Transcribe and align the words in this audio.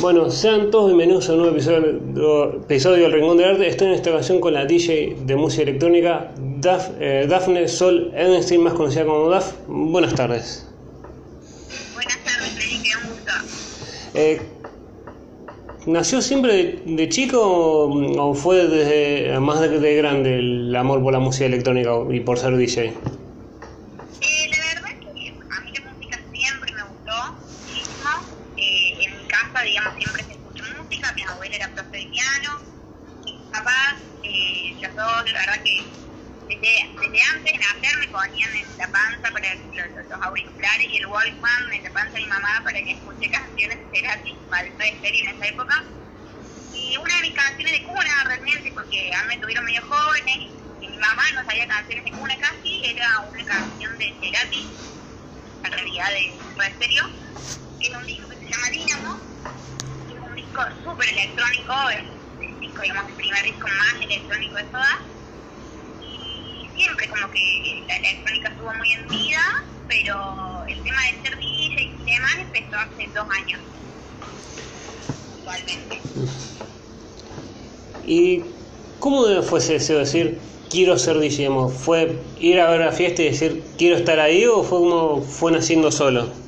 Bueno, 0.00 0.30
sean 0.30 0.70
todos 0.70 0.86
bienvenidos 0.88 1.28
a 1.28 1.32
un 1.32 1.38
nuevo 1.38 1.54
episodio, 1.54 2.60
episodio 2.62 3.04
del 3.04 3.12
Rincón 3.12 3.36
del 3.38 3.50
Arte. 3.50 3.68
Estoy 3.68 3.88
en 3.88 3.94
esta 3.94 4.10
ocasión 4.10 4.40
con 4.40 4.52
la 4.52 4.64
DJ 4.66 5.16
de 5.24 5.36
música 5.36 5.62
electrónica 5.62 6.32
Daf, 6.60 6.90
eh, 7.00 7.26
Dafne 7.28 7.68
Sol 7.68 8.10
Edenstein, 8.14 8.62
más 8.62 8.74
conocida 8.74 9.04
como 9.04 9.28
Daf. 9.28 9.52
Buenas 9.68 10.14
tardes. 10.14 10.66
Buenas 11.94 12.18
tardes, 12.24 12.50
Felipe, 12.50 12.88
un 13.02 13.08
gusto. 13.10 13.32
Eh, 14.14 14.42
¿Nació 15.86 16.20
siempre 16.22 16.52
de, 16.54 16.82
de 16.96 17.08
chico 17.08 17.40
o, 17.40 18.30
o 18.30 18.34
fue 18.34 18.66
desde 18.66 19.38
más 19.40 19.60
de, 19.60 19.78
de 19.78 19.96
grande 19.96 20.38
el 20.38 20.74
amor 20.76 21.02
por 21.02 21.12
la 21.12 21.20
música 21.20 21.46
electrónica 21.46 21.90
y 22.10 22.20
por 22.20 22.38
ser 22.38 22.56
DJ? 22.56 22.86
Eh, 22.86 22.92
la 24.50 24.58
verdad 24.74 24.90
es 24.90 24.98
que 24.98 25.08
a 25.08 25.12
mí 25.12 25.30
la 25.30 25.92
música 25.92 26.18
siempre 26.32 26.72
me 26.72 26.82
gustó 26.82 27.12
muchísimo. 27.68 28.10
Eh, 28.56 29.04
en 29.04 29.18
mi 29.18 29.24
casa, 29.28 29.62
digamos, 29.62 29.94
siempre 29.98 30.22
se 30.24 30.32
escuchó 30.32 30.64
música. 30.82 31.12
Mi 31.14 31.22
abuela 31.22 31.56
era 31.56 31.68
profe 31.74 31.98
de 31.98 32.06
piano. 32.06 32.60
Mis 33.26 33.34
papás, 33.52 33.96
eh, 34.22 34.74
los 34.80 34.94
dos, 34.96 35.32
la 35.32 35.38
verdad 35.40 35.62
que 35.64 35.82
desde 37.14 37.30
antes 37.30 37.52
de 37.52 37.58
nacer 37.58 37.98
me 38.00 38.08
ponían 38.08 38.56
en 38.56 38.76
la 38.76 38.90
panza 38.90 39.30
para 39.30 39.54
los, 39.54 40.22
auriculares 40.22 40.86
y 40.90 40.96
el 40.98 41.06
Walkman 41.06 41.72
en 41.72 41.82
la 41.84 41.92
panza 41.92 42.10
de 42.10 42.20
mi 42.20 42.26
mamá 42.26 42.60
para 42.64 42.82
que 42.82 42.90
escuche 42.90 43.30
canciones 43.30 43.78
gratis, 43.92 44.34
malta 44.50 44.84
de 44.84 45.00
serie 45.00 45.22
en 45.22 45.36
esa 45.36 45.46
época. 45.46 45.84
Y 46.72 46.96
una 46.96 47.14
de 47.14 47.22
mis 47.22 47.34
canciones 47.34 47.72
de 47.72 47.84
cuna 47.84 48.24
realmente, 48.26 48.72
porque 48.72 49.14
a 49.14 49.22
mí 49.22 49.28
me 49.28 49.38
tuvieron 49.38 49.64
medio 49.64 49.82
jóvenes 49.86 50.38
y 50.80 50.88
mi 50.88 50.98
mamá 50.98 51.22
no 51.34 51.44
sabía 51.44 51.68
canciones 51.68 52.04
de 52.04 52.10
cuna 52.10 52.36
casi, 52.40 52.82
era 52.84 53.06
una 53.30 53.44
canción 53.44 53.96
de 53.96 54.18
Cerati, 54.20 54.74
en 55.62 55.70
realidad 55.70 56.08
de 56.10 56.42
Red 56.56 56.74
Stereo, 56.74 57.04
que 57.78 57.86
es 57.86 57.94
un 57.94 58.06
disco 58.06 58.28
que 58.28 58.36
se 58.38 58.50
llama 58.50 58.70
Dynamo, 58.70 59.20
que 60.08 60.14
es 60.14 60.20
un 60.20 60.34
disco 60.34 60.62
súper 60.82 61.08
electrónico, 61.10 61.74
es 61.90 62.02
el 62.40 62.58
disco, 62.58 62.82
digamos, 62.82 63.08
el 63.08 63.14
primer 63.14 63.42
disco 63.44 63.68
más 63.68 64.02
electrónico 64.02 64.56
de 64.56 64.64
todas. 64.64 65.13
Siempre 66.76 67.08
como 67.08 67.30
que 67.30 67.84
la 67.86 67.96
electrónica 67.96 68.48
estuvo 68.48 68.74
muy 68.74 68.92
en 68.92 69.08
vida, 69.08 69.40
pero 69.88 70.64
el 70.68 70.82
tema 70.82 70.98
de 71.02 71.28
ser 71.28 71.38
y 71.42 72.04
demás 72.04 72.36
empezó 72.40 72.76
hace 72.76 73.08
dos 73.14 73.26
años. 73.42 73.60
Igualmente. 75.40 76.00
¿Y 78.06 78.42
cómo 79.00 79.42
fue 79.42 79.58
ese 79.58 79.74
deseo 79.74 79.96
de 79.96 80.04
decir 80.04 80.38
quiero 80.70 80.98
ser 80.98 81.18
DJ? 81.18 81.48
¿Fue 81.68 82.18
ir 82.40 82.60
a 82.60 82.70
ver 82.70 82.80
la 82.80 82.92
fiesta 82.92 83.22
y 83.22 83.26
decir 83.26 83.62
quiero 83.78 83.96
estar 83.96 84.18
ahí 84.20 84.44
o 84.46 84.62
fue 84.62 84.78
como 84.78 85.22
fue 85.22 85.52
naciendo 85.52 85.90
solo? 85.90 86.43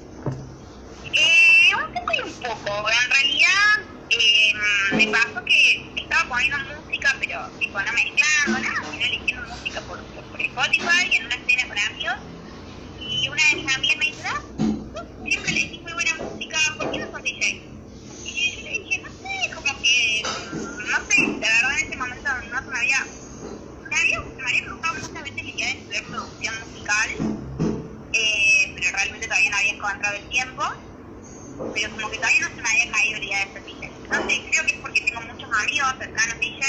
Como 32.06 32.12
que 32.12 32.18
todavía 32.18 32.40
no 32.46 32.54
se 32.54 32.62
me 32.62 32.68
había 32.70 32.92
caído 32.92 33.18
la 33.18 33.26
idea 33.26 33.46
de 33.46 33.52
ser 33.52 33.64
DJ. 33.64 33.82
No 34.14 34.18
sé, 34.22 34.34
creo 34.46 34.62
que 34.66 34.74
es 34.74 34.80
porque 34.80 35.00
tengo 35.02 35.20
muchos 35.26 35.50
amigos 35.50 35.90
cercanos 35.98 36.38
DJ, 36.38 36.64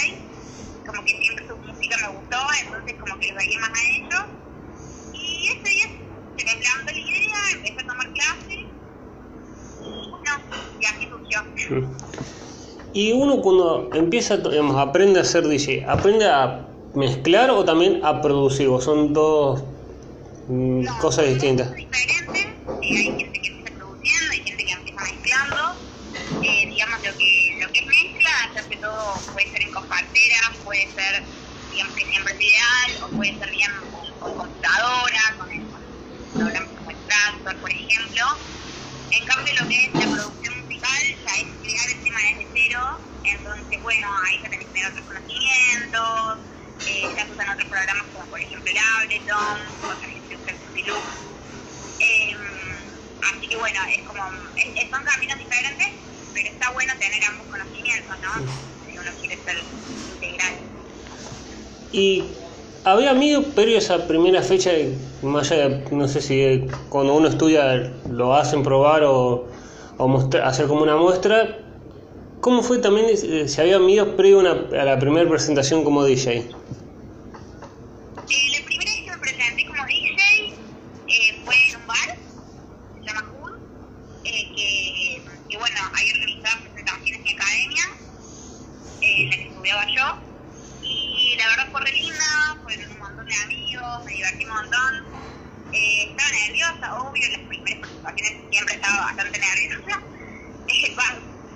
como 0.83 1.05
que 1.05 1.13
siempre 1.21 1.45
su 1.45 1.57
música 1.61 1.95
me 2.01 2.17
gustó, 2.17 2.37
entonces 2.65 2.97
como 2.97 3.19
que 3.19 3.27
los 3.29 3.37
veía 3.37 3.59
más 3.61 3.69
a 3.69 3.83
ellos. 4.01 4.25
Y 5.13 5.47
ese 5.53 5.69
día 5.69 5.87
se 6.37 6.45
me 6.45 6.55
plantó 6.57 6.89
la 6.93 6.99
idea, 6.99 7.39
empecé 7.53 7.81
a 7.81 7.87
tomar 7.87 8.13
clases, 8.13 8.61
y 9.81 10.09
bueno, 10.09 10.33
y 10.79 10.85
así 10.85 11.05
surgió. 11.07 11.39
Y 12.93 13.11
uno 13.11 13.41
cuando 13.41 13.89
empieza, 13.93 14.37
digamos, 14.37 14.77
aprende 14.77 15.19
a 15.19 15.23
ser 15.23 15.47
DJ, 15.47 15.85
¿aprende 15.91 16.25
a 16.25 16.79
mezclar 16.93 17.51
o 17.51 17.63
también 17.63 17.99
a 18.03 18.21
producir? 18.21 18.67
¿O 18.69 18.81
son 18.81 19.13
dos 19.13 19.63
mm, 20.47 20.85
No, 20.85 20.91
cosas 20.97 21.27
distintas? 21.27 21.69
diferentes, 21.75 22.45
hay 22.81 23.11
gente 23.17 23.39
que 23.41 23.47
empieza 23.49 23.77
produciendo, 23.77 24.31
hay 24.31 24.41
gente 24.43 24.63
que 24.65 24.71
empieza 24.73 25.01
mezclando. 25.03 25.63
Eh, 26.41 26.65
digamos, 26.69 26.99
lo 27.03 27.17
que, 27.17 27.31
lo 27.61 27.71
que 27.71 27.79
es 27.79 27.85
mezcla, 27.85 28.31
hacer 28.49 28.67
que 28.69 28.77
todo 28.77 29.29
puede 29.33 29.47
ser 29.51 29.61
en 29.63 29.71
compactera, 29.71 30.37
puede 30.93 31.11
ser, 31.11 31.23
digamos, 31.69 31.95
que 31.95 32.05
siempre 32.05 32.33
es 32.33 32.41
ideal, 32.41 32.89
o 33.03 33.15
puede 33.15 33.37
ser 33.37 33.51
bien 33.51 33.71
con 34.19 34.35
computadora, 34.35 35.21
con, 35.37 35.49
con 35.69 35.81
programas 36.35 36.73
como 36.77 36.91
Extractor, 36.91 37.59
por 37.61 37.71
ejemplo. 37.71 38.23
En 39.09 39.25
cambio, 39.25 39.53
lo 39.61 39.67
que 39.69 39.75
es 39.85 39.91
la 39.99 40.11
producción 40.11 40.55
musical 40.61 41.01
ya 41.25 41.33
es 41.41 41.47
crear 41.63 41.87
el 41.95 42.03
tema 42.03 42.19
desde 42.31 42.51
cero, 42.53 42.81
entonces, 43.23 43.79
bueno, 43.81 44.07
ahí 44.27 44.41
ya 44.43 44.49
tenés 44.49 44.67
que 44.67 44.73
tener 44.73 44.91
otros 44.91 45.05
conocimientos, 45.07 46.39
eh, 46.85 47.13
ya 47.15 47.25
se 47.27 47.33
usan 47.33 47.49
otros 47.49 47.69
programas 47.69 48.07
como 48.13 48.29
por 48.29 48.41
ejemplo 48.41 48.71
el 48.71 48.77
Ableton, 48.77 49.59
otra 49.83 50.09
gente 50.09 50.37
usa 50.37 50.53
el. 50.53 50.59
Eh, 51.99 52.33
así 53.21 53.47
que 53.49 53.57
bueno, 53.57 53.79
es 53.95 54.03
como, 54.05 54.23
es- 54.55 54.89
son 54.89 55.03
caminos 55.03 55.37
diferentes, 55.39 55.87
pero 56.33 56.49
está 56.49 56.71
bueno 56.71 56.93
tener 56.99 57.23
ambos 57.25 57.47
conocimientos, 57.47 58.15
¿no? 58.21 58.31
Si 58.85 58.97
uno 58.97 59.11
quiere 59.19 59.43
ser 59.43 59.57
integral. 60.05 60.76
Y 61.91 62.23
había 62.83 63.11
amigos 63.11 63.45
previo 63.55 63.75
a 63.75 63.79
esa 63.79 64.07
primera 64.07 64.41
fecha, 64.41 64.71
más 65.21 65.51
allá 65.51 65.69
de, 65.69 65.91
no 65.91 66.07
sé 66.07 66.21
si 66.21 66.41
eh, 66.41 66.67
cuando 66.89 67.13
uno 67.15 67.27
estudia 67.27 67.93
lo 68.09 68.33
hacen 68.35 68.63
probar 68.63 69.03
o, 69.03 69.47
o 69.97 70.29
hacer 70.43 70.67
como 70.67 70.83
una 70.83 70.95
muestra. 70.97 71.59
¿Cómo 72.41 72.61
fue 72.61 72.77
también 72.77 73.07
eh, 73.09 73.47
si 73.47 73.61
había 73.61 73.77
amigos 73.77 74.09
previo 74.15 74.41
a 74.41 74.85
la 74.85 74.99
primera 74.99 75.27
presentación 75.29 75.83
como 75.83 76.05
DJ? 76.05 76.37
Eh, 76.37 76.45
la 76.45 76.55
primera 78.65 78.91
vez 78.91 79.01
que 79.03 79.11
me 79.11 79.17
presenté 79.17 79.65
como 79.65 79.83
DJ 79.85 80.21
eh, 81.07 81.41
fue 81.43 81.55
en 81.69 81.75
un 81.81 81.87
bar, 81.87 82.15
se 82.93 83.01
llama 83.05 83.21
Hood, 83.31 83.53
eh, 84.23 84.53
que, 84.55 85.23
que 85.49 85.57
bueno, 85.57 85.77
ahí 85.93 86.11
organizaba 86.11 86.61
presentaciones 86.61 87.17
en 87.17 87.23
mi 87.23 87.31
academia, 87.31 87.83
eh, 89.01 89.23
en 89.23 89.29
la 89.29 89.35
que 89.35 89.43
estudiaba 89.49 89.85
yo, 89.95 90.05
y 90.83 91.35
la 91.37 91.47
verdad 91.49 91.67
fue 91.71 91.81
re 91.81 91.91
linda, 91.91 92.59
fueron 92.63 92.91
un 92.91 92.99
montón 92.99 93.25
de 93.25 93.35
amigos, 93.35 94.05
me 94.05 94.11
divertí 94.13 94.45
un 94.45 94.51
montón, 94.51 94.93
eh, 95.73 96.11
estaba 96.11 96.29
nerviosa, 96.31 96.93
obvio, 97.01 97.29
las 97.31 97.41
primeras 97.49 97.79
presentaciones 97.81 98.33
siempre 98.51 98.75
estaba 98.75 98.97
bastante 99.01 99.39
nerviosa, 99.39 99.99
eh, 100.67 100.95
va, 100.95 101.03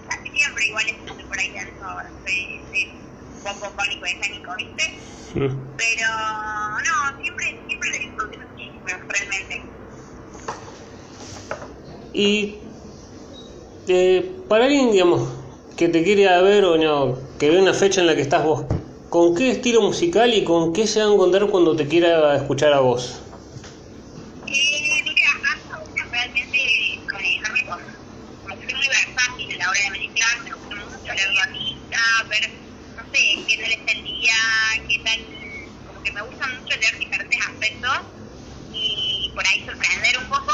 casi 0.07 0.29
siempre 0.31 0.65
igual 0.67 0.85
estoy 0.87 1.23
por 1.23 1.39
ahí 1.39 1.51
tenso, 1.53 1.83
ahora 1.83 2.11
soy, 2.23 2.65
soy 2.71 2.83
poco 3.61 3.75
pánico 3.75 4.05
escénico, 4.05 4.51
¿viste? 4.57 4.83
Pero 5.33 6.07
no, 6.85 7.21
siempre, 7.21 7.59
siempre 7.67 7.89
lo 7.89 7.97
disfruté 7.97 8.37
muchísimo, 8.37 8.85
realmente. 9.07 9.61
Y 12.13 12.57
eh, 13.87 14.29
para 14.49 14.65
alguien, 14.65 14.91
digamos, 14.91 15.29
que 15.77 15.87
te 15.87 16.03
quiere 16.03 16.25
ver 16.41 16.65
o 16.65 16.77
no, 16.77 17.17
que 17.39 17.49
ve 17.49 17.61
una 17.61 17.73
fecha 17.73 18.01
en 18.01 18.07
la 18.07 18.15
que 18.15 18.21
estás 18.21 18.43
vos, 18.43 18.65
¿con 19.09 19.35
qué 19.35 19.51
estilo 19.51 19.81
musical 19.81 20.33
y 20.33 20.43
con 20.45 20.73
qué 20.73 20.87
se 20.87 21.01
va 21.01 21.09
a 21.09 21.13
encontrar 21.13 21.47
cuando 21.47 21.75
te 21.75 21.87
quiera 21.87 22.35
escuchar 22.35 22.71
a 22.71 22.79
vos? 22.79 23.19
Eh, 24.47 25.01
mira, 25.03 25.27
hasta 25.51 25.75
ahora 25.75 26.05
realmente 26.11 26.57
manejarme 27.11 27.65
con, 27.65 27.79
como 28.43 28.59
que 28.59 28.65
soy 28.65 28.75
muy 28.75 28.87
versátil 28.87 29.53
a 29.53 29.57
la 29.57 29.69
hora 29.69 29.79
de 29.83 29.89
mezclar, 29.91 30.43
me 30.43 30.53
gusta 30.53 30.75
mucho 30.75 31.13
leer 31.13 31.33
la 31.33 31.51
pista, 31.51 31.99
ver, 32.29 32.51
no 32.95 33.03
sé, 33.11 33.45
qué 33.47 33.57
tal 33.57 33.71
está 33.71 33.91
el 33.91 34.03
día, 34.03 34.33
qué 34.87 34.99
tal, 35.03 35.19
como 35.87 36.03
que 36.03 36.11
me 36.11 36.21
gusta 36.21 36.47
mucho 36.47 36.77
leer 36.77 36.99
diferentes 36.99 37.39
aspectos 37.41 37.97
y 38.71 39.31
por 39.35 39.45
ahí 39.47 39.65
sorprender 39.65 40.17
un 40.19 40.29
poco, 40.29 40.53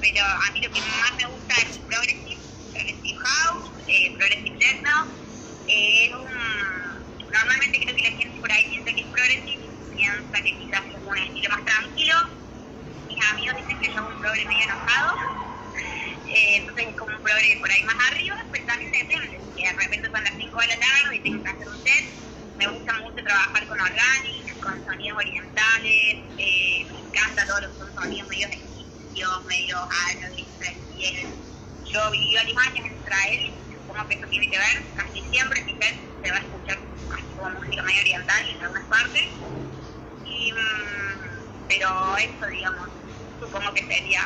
pero 0.00 0.24
a 0.24 0.52
mí 0.52 0.60
lo 0.60 0.70
que 0.70 0.80
más 0.80 1.16
me 1.16 1.24
gusta 1.24 1.54
es 1.54 1.76
el 1.76 1.82
progressive, 1.82 2.38
progressive 2.72 3.18
house, 3.18 3.70
eh, 3.88 4.14
progressive 4.16 4.58
techno, 4.58 5.06
eh, 5.66 6.06
es 6.06 6.14
un, 6.14 7.30
normalmente 7.30 7.80
creo 7.80 7.96
que 7.96 8.02
la 8.02 8.10
gente 8.10 8.40
por 8.40 8.52
ahí 8.52 8.64
piensa 8.70 8.92
que 8.92 9.00
es 9.00 9.06
progressive, 9.06 9.64
piensa 9.96 10.42
que 10.42 10.58
quizás 10.58 10.82
es 10.86 11.02
un 11.06 11.18
estilo 11.18 11.50
más 11.50 11.64
tranquilo, 11.64 12.14
mis 13.08 13.24
amigos 13.30 13.56
dicen 13.56 13.80
que 13.80 13.86
yo 13.88 13.98
hago 13.98 14.08
un 14.08 14.20
progre 14.20 14.44
medio 14.44 14.64
enojado, 14.64 15.16
eh, 16.28 16.56
entonces 16.56 16.86
es 16.88 16.96
como 16.96 17.16
un 17.16 17.22
progre 17.22 17.56
por 17.60 17.70
ahí 17.70 17.82
más 17.84 17.96
arriba, 18.10 18.44
pero 18.52 18.66
también 18.66 18.92
depende, 18.92 19.40
que 19.56 19.62
de 19.62 19.72
repente 19.72 20.10
son 20.10 20.24
las 20.24 20.34
5 20.36 20.60
de 20.60 20.66
la 20.66 20.78
tarde 20.78 21.16
y 21.16 21.20
tengo 21.20 21.42
que 21.44 21.50
hacer 21.50 21.68
un 21.68 21.84
set, 21.84 22.04
me 22.58 22.66
gusta 22.66 22.92
mucho 23.00 23.24
trabajar 23.24 23.66
con 23.66 23.80
organic, 23.80 24.60
con 24.60 24.84
sonidos 24.86 25.18
orientales, 25.18 26.16
eh, 26.38 26.86
me 26.92 26.98
encanta 26.98 27.46
todo 27.46 27.60
lo 27.60 27.72
que 27.72 27.78
son 27.78 27.94
sonidos 27.94 28.28
medio 28.28 28.48
egipcios, 28.48 29.44
medio 29.46 29.76
árabes, 30.08 30.38
israelíes. 30.38 31.26
Yo 31.84 32.10
viví 32.12 32.34
varios 32.34 32.58
años 32.58 32.86
en 32.86 32.96
Israel 33.00 33.52
supongo 33.90 34.08
que 34.08 34.14
eso 34.14 34.19
tiene 34.30 34.48
que 34.48 34.58
ver, 34.58 34.82
casi 34.96 35.20
siempre 35.30 35.64
quizás 35.66 35.94
se 36.22 36.30
va 36.30 36.36
a 36.36 36.40
escuchar 36.40 36.78
así 37.12 37.34
como 37.36 37.50
música 37.50 37.82
medio 37.82 38.00
oriental 38.00 38.48
en 38.48 38.62
algunas 38.62 38.86
partes. 38.86 39.24
Y, 40.24 40.52
mm, 40.52 41.66
pero 41.68 41.88
eso, 42.16 42.46
digamos, 42.50 42.88
supongo 43.40 43.74
que 43.74 43.80
sería. 43.86 44.20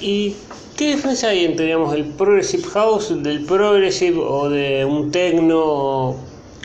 ¿Y 0.00 0.36
qué 0.76 0.94
diferencia 0.94 1.28
hay 1.30 1.44
entre 1.44 1.66
digamos, 1.66 1.94
el 1.94 2.04
Progressive 2.14 2.64
House 2.70 3.22
del 3.22 3.44
Progressive 3.44 4.18
o 4.18 4.48
de 4.48 4.84
un 4.84 5.10
techno 5.10 6.16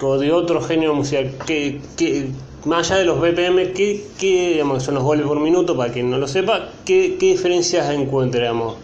o 0.01 0.17
de 0.17 0.31
otro 0.31 0.61
género 0.61 0.95
musical? 0.95 1.33
¿Qué, 1.45 1.81
qué, 1.97 2.29
más 2.65 2.91
allá 2.91 2.99
de 2.99 3.05
los 3.05 3.19
BPM, 3.19 3.73
¿qué, 3.73 4.05
qué 4.19 4.49
digamos, 4.53 4.83
son 4.83 4.95
los 4.95 5.03
goles 5.03 5.25
por 5.25 5.39
minuto? 5.39 5.77
Para 5.77 5.91
quien 5.91 6.09
no 6.09 6.17
lo 6.17 6.27
sepa, 6.27 6.69
¿qué, 6.85 7.15
diferencias 7.19 7.89
encontramos 7.91 8.77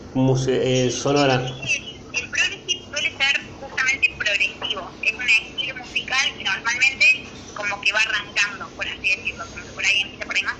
eh, 0.47 0.89
sonora? 0.91 1.35
El 1.35 2.29
progressive 2.29 2.85
suele 2.89 3.17
ser 3.17 3.41
justamente 3.59 4.15
progresivo. 4.17 4.89
Es 5.01 5.13
un 5.13 5.29
estilo 5.29 5.75
musical 5.77 6.37
que 6.37 6.43
normalmente 6.43 7.27
como 7.53 7.81
que 7.81 7.91
va 7.91 7.99
arrancando, 7.99 8.69
por 8.75 8.87
así 8.87 9.09
decirlo. 9.09 9.45
Por 9.73 9.85
ahí 9.85 10.01
empieza 10.01 10.25
por 10.25 10.35
ahí 10.35 10.43
más 10.43 10.55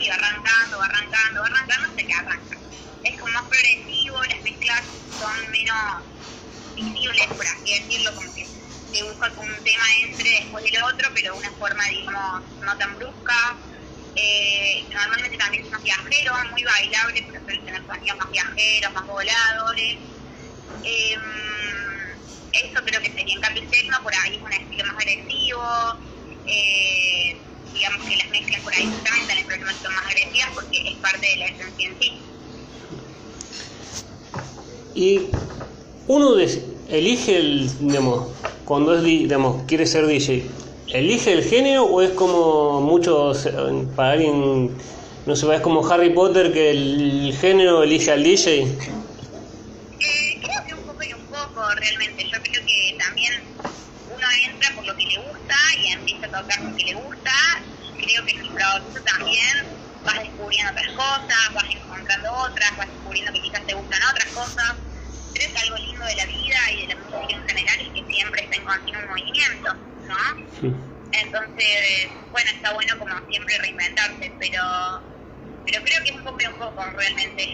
y 0.00 0.08
va 0.08 0.14
arrancando, 0.14 0.78
va 0.78 0.84
arrancando, 0.86 1.40
va 1.40 1.46
arrancando 1.46 1.88
hasta 1.88 2.02
que 2.02 2.12
arranca. 2.12 2.58
Es 3.04 3.20
como 3.20 3.32
más 3.32 3.44
progresivo, 3.48 4.16
las 4.24 4.42
mezclas 4.42 4.82
son 5.18 5.50
menos 5.50 6.02
visibles, 6.74 7.26
por 7.28 7.46
así 7.46 7.80
decirlo, 7.80 8.10
como 8.14 8.34
que 8.34 8.45
busca 9.02 9.32
un 9.38 9.64
tema 9.64 9.84
entre 10.02 10.30
después 10.30 10.64
del 10.64 10.82
otro, 10.82 11.10
pero 11.14 11.32
de 11.32 11.38
una 11.38 11.52
forma, 11.52 11.84
digamos, 11.88 12.42
no 12.60 12.78
tan 12.78 12.96
brusca. 12.96 13.56
Eh, 14.16 14.84
normalmente 14.90 15.36
también 15.36 15.64
es 15.64 15.70
más 15.70 15.82
viajero, 15.82 16.32
muy 16.50 16.64
bailable, 16.64 17.24
pero 17.26 17.44
suelen 17.44 17.64
tener 17.64 17.86
sonidos 17.86 18.18
más 18.18 18.30
viajeros, 18.30 18.92
más 18.94 19.06
voladores. 19.06 19.96
Eh, 20.84 21.16
eso 22.52 22.80
creo 22.84 23.00
que 23.02 23.10
sería 23.12 23.34
en 23.34 23.40
cambio 23.40 23.62
por 24.02 24.14
ahí 24.14 24.36
es 24.36 24.42
un 24.42 24.52
estilo 24.52 24.84
más 24.84 24.96
agresivo. 24.96 25.62
Eh, 26.46 27.36
digamos 27.72 28.08
que 28.08 28.16
las 28.16 28.30
mezclas 28.30 28.60
por 28.62 28.74
ahí 28.74 28.86
justamente 28.86 29.32
en 29.32 29.38
el 29.38 29.82
son 29.82 29.94
más 29.94 30.06
agresivas 30.06 30.50
porque 30.54 30.78
es 30.78 30.96
parte 30.98 31.26
de 31.26 31.36
la 31.36 31.46
esencia 31.46 31.88
en 31.88 32.00
sí. 32.00 32.12
Y 34.94 35.30
uno 36.06 36.36
elige 36.88 37.36
el, 37.36 37.78
digamos, 37.78 38.28
cuando 38.66 38.96
es, 38.96 39.04
digamos, 39.04 39.62
quiere 39.68 39.86
ser 39.86 40.06
DJ, 40.06 40.44
¿elige 40.88 41.32
el 41.32 41.44
género 41.44 41.84
o 41.84 42.02
es 42.02 42.10
como 42.10 42.80
muchos, 42.80 43.48
para 43.94 44.12
alguien, 44.12 44.76
no 45.24 45.36
sé, 45.36 45.54
es 45.54 45.60
como 45.60 45.86
Harry 45.86 46.10
Potter 46.10 46.52
que 46.52 46.72
el 46.72 47.36
género 47.40 47.84
elige 47.84 48.10
al 48.10 48.24
DJ? 48.24 48.62
Eh, 48.62 48.66
creo 50.42 50.66
que 50.66 50.74
un 50.74 50.82
poco 50.82 51.02
y 51.04 51.12
un 51.12 51.24
poco, 51.26 51.62
realmente. 51.76 52.24
Yo 52.24 52.42
creo 52.42 52.66
que 52.66 52.96
también 52.98 53.34
uno 54.12 54.26
entra 54.50 54.74
por 54.74 54.84
lo 54.84 54.96
que 54.96 55.06
le 55.06 55.16
gusta 55.16 55.56
y 55.80 55.92
empieza 55.92 56.26
a 56.26 56.42
tocar 56.42 56.60
lo 56.64 56.76
que 56.76 56.84
le 56.84 56.94
gusta. 56.94 57.30
Creo 57.96 58.26
que 58.26 58.36
el 58.36 58.48
proceso 58.50 59.04
también 59.04 59.64
vas 60.04 60.18
descubriendo 60.18 60.72
otras 60.72 60.92
cosas, 60.92 61.54
vas 61.54 61.64
encontrando 61.70 62.32
otras, 62.32 62.76
vas 62.76 62.88
descubriendo 62.88 63.32
que 63.32 63.42
quizás 63.42 63.64
te 63.64 63.74
gustan 63.74 64.00
otras 64.10 64.28
cosas 64.32 64.85
creo 65.36 65.52
que 65.52 65.58
algo 65.58 65.76
lindo 65.76 66.04
de 66.06 66.16
la 66.16 66.26
vida 66.26 66.58
y 66.72 66.80
de 66.80 66.86
la 66.88 66.96
música 66.96 67.36
en 67.36 67.44
general 67.44 67.76
es 67.80 67.90
que 67.92 68.02
siempre 68.10 68.40
está 68.42 68.56
en 68.56 68.64
continuo 68.64 69.00
movimiento, 69.08 69.70
¿no? 70.08 70.16
Entonces, 71.12 72.08
bueno, 72.32 72.50
está 72.54 72.72
bueno 72.72 72.92
como 72.98 73.12
siempre 73.28 73.54
reinventarse, 73.58 74.32
pero, 74.38 74.62
pero 75.64 75.78
creo 75.84 75.98
que 76.04 76.10
es 76.10 76.16
un 76.16 76.24
poco 76.24 76.38
un 76.48 76.58
poco 76.58 76.82
realmente. 76.96 77.52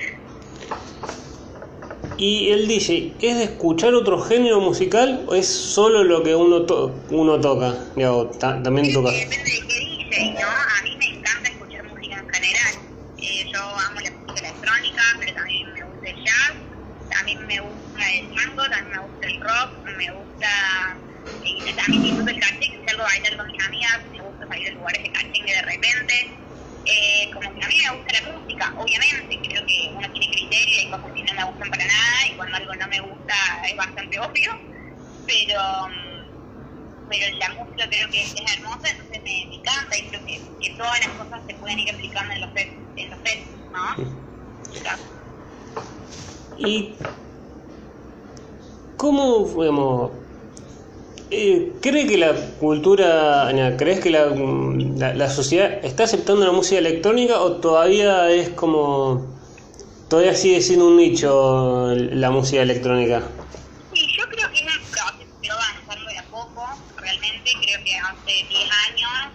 ¿Y 2.17 2.51
el 2.51 2.69
DJ 2.69 3.17
es 3.21 3.39
de 3.39 3.45
escuchar 3.45 3.95
otro 3.95 4.21
género 4.21 4.61
musical 4.61 5.25
o 5.29 5.35
es 5.35 5.49
solo 5.49 6.05
lo 6.05 6.23
que 6.23 6.35
uno 6.35 6.67
uno 7.09 7.41
toca? 7.41 7.75
Digo, 7.97 8.31
también 8.39 8.93
toca. 8.93 9.11
Depende 9.11 9.51
de 9.51 9.61
qué 9.67 9.75
DJ, 9.81 10.35
¿no? 10.35 10.47
A 10.47 10.83
mí 10.85 10.97
me 10.99 11.19
encanta 11.19 11.49
escuchar 11.49 11.83
música 11.89 12.15
en 12.21 12.29
general. 12.29 12.75
Eh, 13.17 13.51
yo 13.53 13.61
amo 13.61 14.01
la 14.01 14.11
música 14.11 14.41
electrónica, 14.47 15.03
pero 15.19 15.33
también 15.35 15.73
me 15.73 15.83
gusta 15.85 16.11
el 16.11 16.17
jazz 16.17 16.72
también 17.13 17.47
me 17.47 17.61
gusta 17.61 18.01
el 18.19 18.33
mango, 18.33 18.63
también 18.69 18.91
me 18.91 18.99
gusta 19.07 19.27
el 19.29 19.41
rock, 19.41 19.71
me 19.99 20.09
gusta, 20.13 20.51
eh, 21.43 21.75
también 21.77 22.03
disfruto 22.03 22.31
el 22.31 22.41
cachengue, 22.41 22.83
salgo 22.87 23.03
a 23.03 23.07
bailar 23.07 23.37
con 23.37 23.47
mis 23.47 23.65
amigas, 23.65 23.99
me 24.11 24.21
gusta 24.21 24.47
salir 24.49 24.65
de 24.69 24.75
lugares 24.75 25.03
de 25.03 25.13
cachengue 25.13 25.53
de 25.53 25.63
repente. 25.63 26.15
Eh, 26.85 27.31
como 27.33 27.47
que 27.55 27.65
a 27.65 27.69
mí 27.69 27.77
me 27.79 27.95
gusta 27.95 28.11
la 28.13 28.33
música, 28.33 28.75
obviamente, 28.77 29.41
creo 29.47 29.63
que 29.67 29.93
uno 29.95 30.09
tiene 30.11 30.29
criterio 30.35 30.75
y 30.75 30.79
hay 30.81 30.91
cosas 30.91 31.13
que 31.15 31.23
no 31.23 31.35
me 31.35 31.45
gustan 31.45 31.71
para 31.71 31.87
nada 31.87 32.19
y 32.29 32.35
cuando 32.35 32.57
algo 32.57 32.75
no 32.75 32.89
me 32.89 33.01
gusta 33.01 33.35
es 33.71 33.77
bastante 33.77 34.19
obvio, 34.19 34.51
pero 35.27 35.61
pero 37.09 37.27
la 37.39 37.49
música 37.51 37.85
creo 37.91 38.09
que 38.11 38.23
es 38.23 38.35
hermosa, 38.57 38.89
entonces 38.91 39.21
me, 39.23 39.47
me 39.51 39.57
encanta 39.57 39.99
y 39.99 40.09
creo 40.09 40.25
que, 40.25 40.41
que, 40.59 40.75
todas 40.77 40.99
las 41.01 41.11
cosas 41.11 41.43
se 41.47 41.55
pueden 41.57 41.79
ir 41.79 41.93
aplicando 41.93 42.33
en 42.33 42.41
los 42.41 42.51
sets, 42.55 42.73
en 42.97 43.11
los 43.11 43.21
sets 43.23 43.53
¿no? 43.71 45.22
¿Y 46.59 46.97
cómo, 48.97 49.49
digamos, 49.61 50.23
eh, 51.35 51.73
cree 51.81 52.07
que 52.07 52.19
la 52.19 52.35
cultura, 52.61 53.51
crees 53.79 54.01
que 54.01 54.11
la, 54.11 54.27
la, 55.15 55.31
sociedad 55.31 55.83
está 55.83 56.05
aceptando 56.05 56.45
la 56.45 56.53
música 56.53 56.79
electrónica 56.79 57.41
o 57.41 57.57
todavía 57.57 58.31
es 58.31 58.51
como, 58.51 59.35
todavía 60.09 60.35
sigue 60.35 60.61
siendo 60.61 60.89
un 60.89 60.99
nicho 60.99 61.95
la 61.97 62.31
música 62.31 62.61
electrónica? 62.61 63.23
Sí, 63.95 64.07
yo 64.17 64.25
creo 64.29 64.49
que 64.51 64.59
es 64.59 64.77
un 64.77 64.91
proceso 64.91 65.35
que 65.41 65.49
va 65.49 65.55
avanzando 65.55 66.11
de 66.11 66.19
a 66.19 66.25
poco, 66.31 66.65
realmente 66.97 67.51
creo 67.63 67.79
que 67.83 67.97
hace 67.97 68.47
10 68.49 68.71
años 68.89 69.33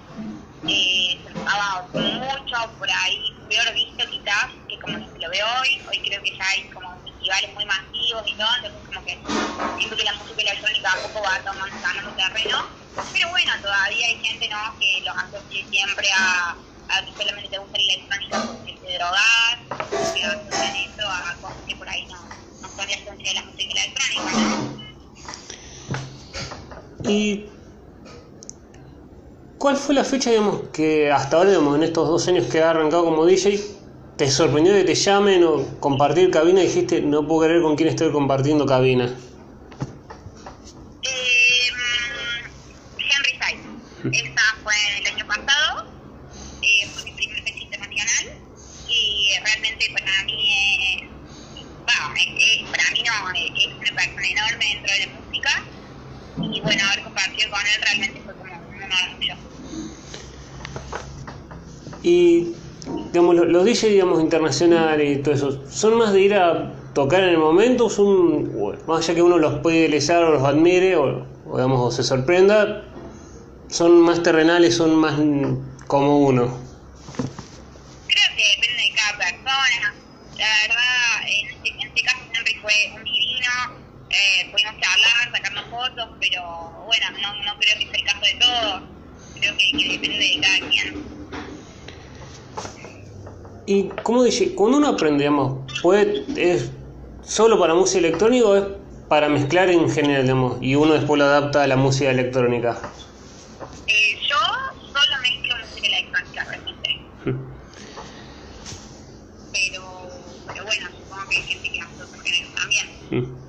eh, 0.68 1.20
se 1.24 1.30
estaba 1.34 1.88
mucho 1.92 2.78
por 2.78 2.88
ahí, 2.90 3.34
peor 3.50 3.74
visto 3.74 4.06
quizás 4.12 4.54
que 4.70 4.80
como 4.80 5.00
se 5.00 5.17
ve 5.30 5.40
hoy, 5.44 5.70
hoy 5.90 6.00
creo 6.04 6.22
que 6.22 6.32
ya 6.32 6.46
hay 6.50 6.70
como 6.70 6.90
festivales 7.04 7.54
muy 7.54 7.66
masivos 7.66 8.24
y 8.26 8.38
todo, 8.38 8.48
entonces 8.58 8.82
como 8.88 9.06
que 9.06 9.14
siento 9.78 9.96
que 9.98 10.04
la 10.04 10.14
música 10.14 10.42
electrónica 10.42 10.92
a 10.92 11.02
poco 11.02 11.22
va 11.24 11.44
tomando, 11.44 11.76
ganando 11.82 12.12
terreno, 12.16 12.70
pero 13.14 13.30
bueno, 13.30 13.52
todavía 13.62 14.08
hay 14.08 14.24
gente 14.24 14.50
¿no? 14.50 14.58
que 14.80 15.02
los 15.06 15.16
asocia 15.16 15.70
siempre 15.70 16.08
a, 16.18 16.58
que 17.06 17.12
solamente 17.12 17.50
te 17.50 17.58
gusta 17.58 17.78
la 17.78 17.84
electrónica 17.84 18.38
porque 18.48 18.74
te 18.80 18.94
drogas, 18.98 19.58
que 20.14 20.24
asocian 20.24 20.76
eso 20.76 21.06
a 21.08 21.38
cosas 21.42 21.64
que 21.68 21.76
por 21.76 21.90
ahí 21.90 22.06
no, 22.08 22.22
no 22.62 22.68
son 22.76 22.88
la 22.88 22.94
esencia 22.94 23.30
de 23.30 23.34
la 23.34 23.44
música 23.44 23.74
electrónica. 23.74 24.32
Y 27.10 27.50
¿Cuál 29.58 29.76
fue 29.76 29.96
la 29.96 30.04
fecha, 30.04 30.30
digamos, 30.30 30.70
que 30.72 31.12
hasta 31.12 31.38
ahora, 31.38 31.50
digamos, 31.50 31.76
en 31.76 31.84
estos 31.84 32.08
dos 32.08 32.28
años 32.28 32.46
que 32.46 32.62
ha 32.62 32.70
arrancado 32.70 33.06
como 33.06 33.26
DJ, 33.26 33.60
¿Te 34.18 34.32
sorprendió 34.32 34.74
que 34.74 34.84
te 34.84 34.96
llamen 34.96 35.44
o 35.44 35.80
compartir 35.80 36.32
cabina 36.32 36.64
y 36.64 36.66
dijiste, 36.66 37.02
no 37.02 37.28
puedo 37.28 37.42
creer 37.42 37.62
con 37.62 37.76
quién 37.76 37.90
estoy 37.90 38.12
compartiendo 38.12 38.66
cabina? 38.66 39.16
Eh, 41.04 41.70
Henry 42.98 43.34
Side. 43.38 43.62
Esa 44.18 44.42
fue 44.64 44.74
el 45.00 45.06
año 45.06 45.28
pasado. 45.28 45.86
Eh, 46.64 46.88
fue 46.96 47.04
mi 47.04 47.12
primer 47.12 47.44
fecha 47.44 47.64
internacional. 47.64 48.42
Y 48.88 49.34
realmente 49.46 49.86
para 49.94 50.24
mí, 50.24 51.04
eh, 51.04 51.10
bueno, 51.86 52.72
para 52.72 52.92
mí 52.94 53.04
no, 53.04 53.14
es 53.36 53.68
una 53.68 54.02
persona 54.02 54.28
enorme 54.30 54.66
dentro 54.66 54.94
de 54.94 55.00
la 55.06 55.14
música. 55.14 55.64
Y 56.42 56.62
bueno, 56.62 56.84
haber 56.88 57.04
compartido 57.04 57.52
con 57.52 57.60
él 57.60 57.82
realmente 57.84 58.22
fue 58.26 58.34
como 58.34 58.56
un 58.56 58.82
orgullo. 58.82 59.36
Y 62.02 62.57
digamos, 63.18 63.36
los, 63.36 63.66
DJs 63.66 63.90
digamos, 63.90 64.22
internacionales 64.22 65.18
y 65.18 65.22
todo 65.24 65.34
eso, 65.34 65.64
¿son 65.72 65.98
más 65.98 66.14
de 66.14 66.22
ir 66.22 66.36
a 66.36 66.72
tocar 66.94 67.24
en 67.24 67.30
el 67.30 67.40
momento? 67.40 67.90
¿Son, 67.90 68.56
más 68.86 69.00
allá 69.00 69.16
que 69.16 69.24
uno 69.24 69.40
los 69.40 69.60
puede 69.62 69.78
idealizar 69.78 70.24
o 70.24 70.34
los 70.34 70.44
admire 70.44 70.96
o, 70.96 71.26
digamos, 71.52 71.82
o 71.82 71.90
se 71.90 72.04
sorprenda, 72.04 72.84
son 73.70 74.02
más 74.02 74.22
terrenales, 74.22 74.76
son 74.76 74.96
más 74.96 75.16
como 75.88 76.20
uno? 76.20 76.60
Creo 78.08 78.36
que 78.36 78.44
depende 78.56 78.84
de 78.84 78.94
cada 78.96 79.18
persona. 79.18 79.96
La 80.38 80.46
verdad, 80.68 81.28
en 81.28 81.48
este, 81.48 81.70
en 81.70 81.88
este 81.88 82.02
caso 82.04 82.20
Henry 82.38 82.56
fue 82.62 82.74
un 82.94 83.04
divino, 83.04 83.50
eh, 84.12 84.52
pudimos 84.52 84.74
charlar, 84.80 85.32
sacarnos 85.32 85.66
fotos, 85.72 86.10
pero 86.20 86.86
bueno, 86.86 87.06
no, 87.20 87.34
no 87.46 87.60
creo 87.60 87.80
que 87.80 87.88
sea 87.88 87.96
el 87.96 88.06
caso 88.06 88.22
de 88.22 88.36
todos. 88.36 88.82
Creo 89.40 89.58
que, 89.58 89.72
que 89.76 89.92
depende 89.94 90.20
de 90.20 90.40
cada 90.40 90.70
quien. 90.70 91.18
Y 93.70 93.90
como 94.02 94.24
dice, 94.24 94.56
cuando 94.56 94.78
uno 94.78 94.88
aprende, 94.88 95.26
digamos, 95.26 95.70
puede, 95.82 96.24
es 96.38 96.72
solo 97.22 97.60
para 97.60 97.74
música 97.74 98.00
electrónica 98.00 98.48
o 98.48 98.56
es 98.56 98.64
para 99.10 99.28
mezclar 99.28 99.70
en 99.70 99.90
general, 99.90 100.24
digamos, 100.24 100.58
y 100.62 100.76
uno 100.76 100.94
después 100.94 101.20
lo 101.20 101.26
adapta 101.26 101.64
a 101.64 101.68
la 101.68 101.76
música 101.76 102.10
electrónica. 102.10 102.80
Eh, 103.88 104.20
yo 104.22 104.38
solo 104.88 105.22
mezclo 105.22 105.56
música 105.70 105.88
electrónica 105.88 106.46
realmente. 106.46 107.02
pero, 109.52 109.84
pero 110.48 110.64
bueno, 110.64 110.88
supongo 110.98 111.30
que 111.30 111.36
hay 111.36 111.44
gente 111.44 111.70
que 111.70 111.82
hace 111.82 112.04
otros 112.04 112.22
géneros 112.22 112.54
también. 112.56 112.88
Mm. 113.12 113.48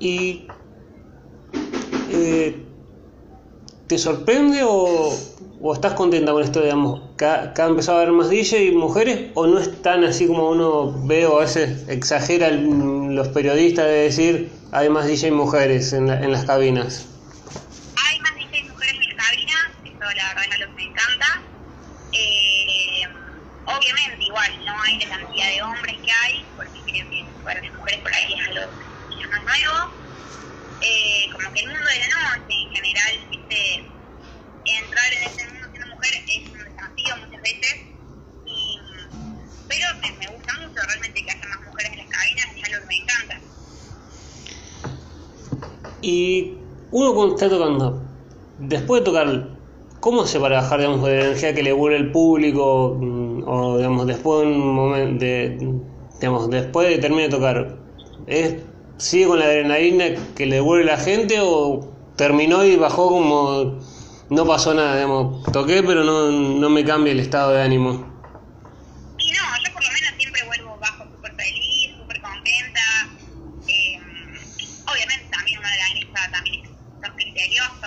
Y 0.00 0.48
eh, 2.10 2.69
¿te 3.90 3.98
sorprende 3.98 4.62
o, 4.62 5.12
o, 5.60 5.74
estás 5.74 5.94
contenta 5.94 6.30
con 6.30 6.44
esto, 6.44 6.62
digamos, 6.62 7.00
que 7.18 7.24
ha, 7.24 7.52
que 7.52 7.60
empezado 7.62 7.98
a 7.98 8.02
haber 8.02 8.12
más 8.12 8.30
DJ 8.30 8.66
y 8.66 8.70
mujeres 8.70 9.32
o 9.34 9.48
no 9.48 9.58
es 9.58 9.82
tan 9.82 10.04
así 10.04 10.28
como 10.28 10.48
uno 10.48 10.94
ve 11.08 11.26
o 11.26 11.38
a 11.38 11.40
veces 11.40 11.88
exagera 11.88 12.50
los 12.52 13.26
periodistas 13.30 13.86
de 13.86 13.90
decir 13.90 14.52
hay 14.70 14.88
más 14.90 15.08
DJ 15.08 15.26
y 15.26 15.30
mujeres 15.32 15.92
en, 15.92 16.06
la, 16.06 16.22
en 16.22 16.30
las 16.30 16.44
cabinas? 16.44 17.08
Hay 18.06 18.20
más 18.20 18.32
DJ 18.36 18.60
y 18.60 18.68
mujeres 18.68 18.94
en 18.94 19.16
las 19.16 19.26
cabinas, 19.26 19.70
eso 19.84 19.98
la 19.98 20.28
verdad 20.28 20.44
es 20.52 20.60
lo 20.60 20.66
que 20.66 20.72
me 20.72 20.82
encanta. 20.84 21.42
Eh, 22.12 23.02
obviamente 23.66 24.24
igual 24.24 24.64
no 24.66 24.82
hay 24.82 25.00
la 25.00 25.18
cantidad 25.18 25.48
de 25.48 25.62
hombres 25.64 25.96
que 25.96 26.12
hay, 26.12 26.44
porque 26.54 26.80
creo 26.86 27.10
que 27.10 27.26
para 27.42 27.60
las 27.60 27.74
mujeres 27.74 28.00
por 28.02 28.14
ahí 28.14 28.34
es 28.34 28.48
algo 28.50 28.70
que 29.10 29.20
es 29.20 29.28
más 29.30 29.42
nuevo. 29.42 30.00
Eh, 30.82 31.28
como 31.32 31.52
que 31.52 31.60
el 31.60 31.66
mundo 31.66 31.84
de 31.84 31.98
la 31.98 32.38
noche 32.38 32.54
en 32.54 32.74
general, 32.74 33.26
viste, 33.30 33.84
entrar 34.64 35.12
en 35.12 35.22
ese 35.24 35.46
mundo 35.48 35.68
siendo 35.70 35.94
mujer 35.94 36.10
es 36.26 36.48
un 36.48 36.58
desafío 36.58 37.16
muchas 37.18 37.42
veces, 37.42 37.76
y, 38.46 38.78
pero 39.68 39.94
me, 40.00 40.12
me 40.12 40.26
gusta 40.28 40.54
mucho 40.54 40.82
realmente 40.82 41.22
que 41.22 41.30
haya 41.30 41.46
más 41.48 41.60
mujeres 41.66 41.92
en 41.92 41.98
las 41.98 42.08
cabinas, 42.08 42.46
es 42.56 42.64
algo 42.64 42.80
que 42.80 42.86
me 42.86 42.96
encanta. 42.96 43.40
Y 46.00 46.56
uno 46.92 47.09
está 47.28 47.48
tocando, 47.48 48.02
después 48.58 49.00
de 49.00 49.04
tocar, 49.04 49.48
¿cómo 50.00 50.22
hace 50.22 50.38
para 50.40 50.62
bajar 50.62 50.80
digamos, 50.80 51.02
de 51.04 51.16
la 51.16 51.24
energía 51.26 51.54
que 51.54 51.62
le 51.62 51.72
vuelve 51.72 51.98
el 51.98 52.12
público? 52.12 52.98
O 53.46 53.76
digamos, 53.76 54.06
después 54.06 54.40
de 54.40 54.46
un 54.46 54.74
momento 54.74 55.24
de, 55.24 55.80
digamos, 56.20 56.50
después 56.50 56.88
de 56.88 56.98
terminar 56.98 57.30
de 57.30 57.36
tocar, 57.36 57.76
¿es 58.26 58.56
sigue 59.00 59.26
con 59.26 59.38
la 59.38 59.46
adrenalina 59.46 60.14
que 60.36 60.46
le 60.46 60.56
devuelve 60.56 60.84
la 60.84 60.98
gente 60.98 61.38
o 61.40 61.90
terminó 62.16 62.64
y 62.64 62.76
bajó 62.76 63.08
como 63.08 63.78
no 64.28 64.46
pasó 64.46 64.74
nada, 64.74 64.94
digamos, 64.94 65.42
toqué 65.52 65.82
pero 65.82 66.04
no, 66.04 66.30
no 66.30 66.70
me 66.70 66.84
cambia 66.84 67.12
el 67.12 67.20
estado 67.20 67.52
de 67.52 67.62
ánimo? 67.62 67.92
Y 69.18 69.32
no, 69.32 69.38
yo 69.64 69.72
por 69.72 69.82
lo 69.82 69.90
menos 69.90 70.10
siempre 70.18 70.44
vuelvo 70.44 70.78
bajo 70.78 71.04
súper 71.04 71.34
feliz, 71.34 71.96
súper 71.98 72.20
contenta. 72.20 72.80
Eh, 73.66 73.98
obviamente 74.86 75.24
también 75.30 75.58
uno 75.58 75.68
organiza, 75.68 76.30
también 76.30 76.64
es 76.64 76.70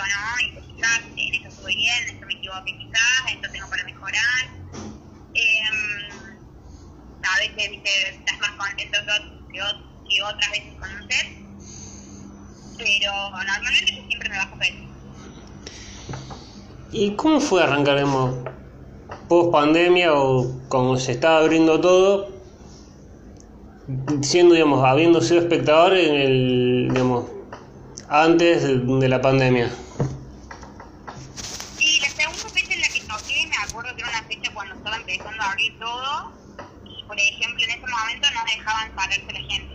¿no? 0.00 0.46
Y 0.46 0.52
pues 0.52 0.64
quizás 0.66 1.00
en 1.16 1.34
esto 1.34 1.48
estuve 1.48 1.74
bien, 1.74 2.02
en 2.02 2.14
esto 2.14 2.26
me 2.26 2.34
equivoqué 2.34 2.78
quizás, 2.78 3.32
esto 3.32 3.48
tengo 3.52 3.68
para 3.68 3.84
mejorar. 3.84 4.44
Eh, 5.34 5.60
a 7.22 7.38
veces, 7.38 7.70
viste, 7.70 7.90
estás 8.10 8.38
más 8.40 8.50
contento 8.50 8.98
que, 9.52 9.60
que 10.08 10.22
otras 10.22 10.50
veces 10.50 10.74
con 10.78 10.90
un 10.90 11.08
pero 12.76 13.30
normalmente 13.30 14.04
siempre 14.08 14.28
me 14.28 14.36
bajo 14.36 14.56
feliz. 14.56 14.88
¿Y 16.92 17.16
cómo 17.16 17.40
fue 17.40 17.62
arrancar, 17.62 17.96
digamos, 17.96 18.36
post 19.28 19.52
pandemia 19.52 20.12
o 20.14 20.60
como 20.68 20.96
se 20.96 21.12
estaba 21.12 21.38
abriendo 21.38 21.80
todo, 21.80 22.30
siendo, 24.22 24.54
digamos, 24.54 24.84
habiendo 24.84 25.20
sido 25.20 25.40
espectador 25.40 25.96
en 25.96 26.14
el, 26.14 26.88
digamos, 26.90 27.26
antes 28.08 28.62
de, 28.62 28.78
de 28.78 29.08
la 29.08 29.20
pandemia? 29.20 29.70
Y 31.78 32.00
la 32.00 32.08
segunda 32.08 32.48
fecha 32.50 32.74
en 32.74 32.80
la 32.80 32.88
que 32.88 33.00
toqué, 33.00 33.46
me 33.48 33.56
acuerdo 33.68 33.96
que 33.96 34.02
era 34.02 34.10
una 34.10 34.22
fecha 34.28 34.54
cuando 34.54 34.74
estaba 34.74 34.96
empezando 34.96 35.42
a 35.42 35.50
abrir 35.50 35.78
todo, 35.78 36.32
y 36.84 37.04
por 37.04 37.18
ejemplo 37.18 37.64
en 37.64 37.70
ese 37.70 37.80
momento 37.80 38.28
no 38.34 38.44
dejaban 38.56 38.94
pararse 38.94 39.32
la 39.32 39.40
gente. 39.40 39.74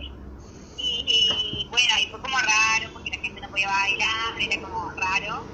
Y, 0.78 1.04
y, 1.06 1.69
bueno, 1.80 2.02
y 2.02 2.10
fue 2.10 2.20
como 2.20 2.36
raro, 2.38 2.92
porque 2.92 3.10
la 3.10 3.18
gente 3.18 3.40
no 3.40 3.50
podía 3.50 3.68
bailar, 3.68 4.34
era 4.40 4.60
como 4.62 4.90
raro. 4.90 5.46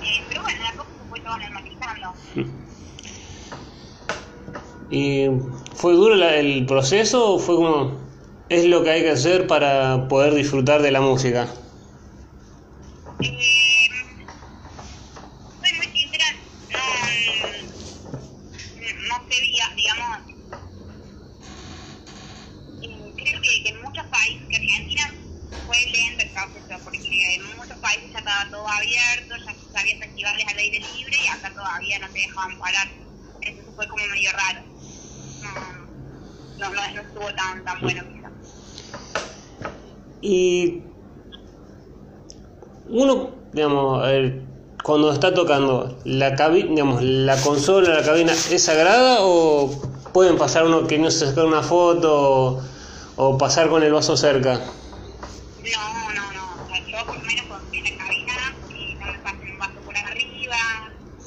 Eh, 0.00 0.26
pero 0.28 0.42
bueno, 0.42 0.62
la 0.62 0.76
cosa 0.76 0.90
se 0.98 1.08
fue 1.08 1.20
todo 1.20 1.38
normalizando. 1.38 2.14
¿Y 4.90 5.26
fue 5.74 5.94
duro 5.94 6.14
la, 6.14 6.36
el 6.36 6.66
proceso 6.66 7.34
o 7.34 7.38
fue 7.38 7.56
como, 7.56 8.10
es 8.48 8.66
lo 8.66 8.84
que 8.84 8.90
hay 8.90 9.02
que 9.02 9.10
hacer 9.10 9.46
para 9.46 10.08
poder 10.08 10.34
disfrutar 10.34 10.82
de 10.82 10.90
la 10.90 11.00
música? 11.00 11.48
Eh, 13.22 13.88
soy 15.62 15.76
muy 15.78 15.86
sincera, 15.86 16.26
no, 16.68 16.78
no 19.08 19.26
sé, 19.28 19.40
digamos, 19.76 20.34
creo 23.16 23.40
que, 23.40 23.62
que 23.62 23.68
en 23.70 23.82
muchos 23.82 24.04
países, 24.06 24.42
que 24.50 24.56
Argentina 24.56 25.02
fue 25.64 25.76
lento 25.86 26.24
el 26.24 26.32
proceso, 26.32 26.80
porque 26.84 27.00
en 27.36 27.56
muchos 27.56 27.78
países 27.78 28.10
ya 28.12 28.18
estaba 28.18 28.50
todo 28.50 28.68
abierto, 28.68 29.34
ya 29.36 29.80
había 29.80 29.96
festivales 29.98 30.44
al 30.46 30.58
aire 30.58 30.78
libre 30.78 31.16
y 31.22 31.26
acá 31.28 31.52
todavía 31.94 32.06
no 32.06 32.12
te 32.12 32.20
dejaban 32.20 32.58
parar. 32.58 32.88
Eso 33.40 33.72
fue 33.74 33.88
como 33.88 34.06
medio 34.06 34.30
raro. 34.32 34.66
No, 35.40 35.48
no, 36.56 36.74
no, 36.74 36.94
no 36.94 37.00
estuvo 37.00 37.34
tan, 37.34 37.64
tan 37.64 37.82
bueno 37.82 38.02
quizás. 38.08 38.32
Y 40.20 40.84
uno, 42.86 43.48
digamos, 43.52 44.02
a 44.04 44.08
ver, 44.08 44.42
cuando 44.82 45.12
está 45.12 45.34
tocando, 45.34 46.00
la 46.04 46.34
cabi 46.34 46.64
digamos, 46.64 47.02
la 47.02 47.40
consola, 47.40 47.94
la 47.94 48.04
cabina, 48.04 48.32
¿es 48.32 48.64
sagrada 48.64 49.18
o 49.20 49.82
pueden 50.12 50.38
pasar 50.38 50.64
uno 50.66 50.86
que 50.86 50.98
no 50.98 51.10
se 51.10 51.26
sacar 51.26 51.46
una 51.46 51.62
foto 51.62 52.10
o, 52.12 52.62
o 53.16 53.38
pasar 53.38 53.68
con 53.68 53.82
el 53.82 53.92
vaso 53.92 54.16
cerca? 54.16 54.60
No, 55.56 56.12
no, 56.14 56.32
no. 56.32 56.44
O 56.62 56.66
sea, 56.66 56.78
yo 56.86 57.06
por 57.08 57.16
lo 57.16 57.24
menos 57.24 57.46
cuando 57.46 57.64
estoy 57.66 57.78
en 57.80 57.84
la 57.84 58.04
cabina, 58.04 58.34
eh, 58.68 58.96
no 59.00 59.06
me 59.12 59.18
pasen 59.20 59.50
un 59.50 59.58
vaso 59.58 59.82
por 59.84 59.96
arriba. 59.96 60.56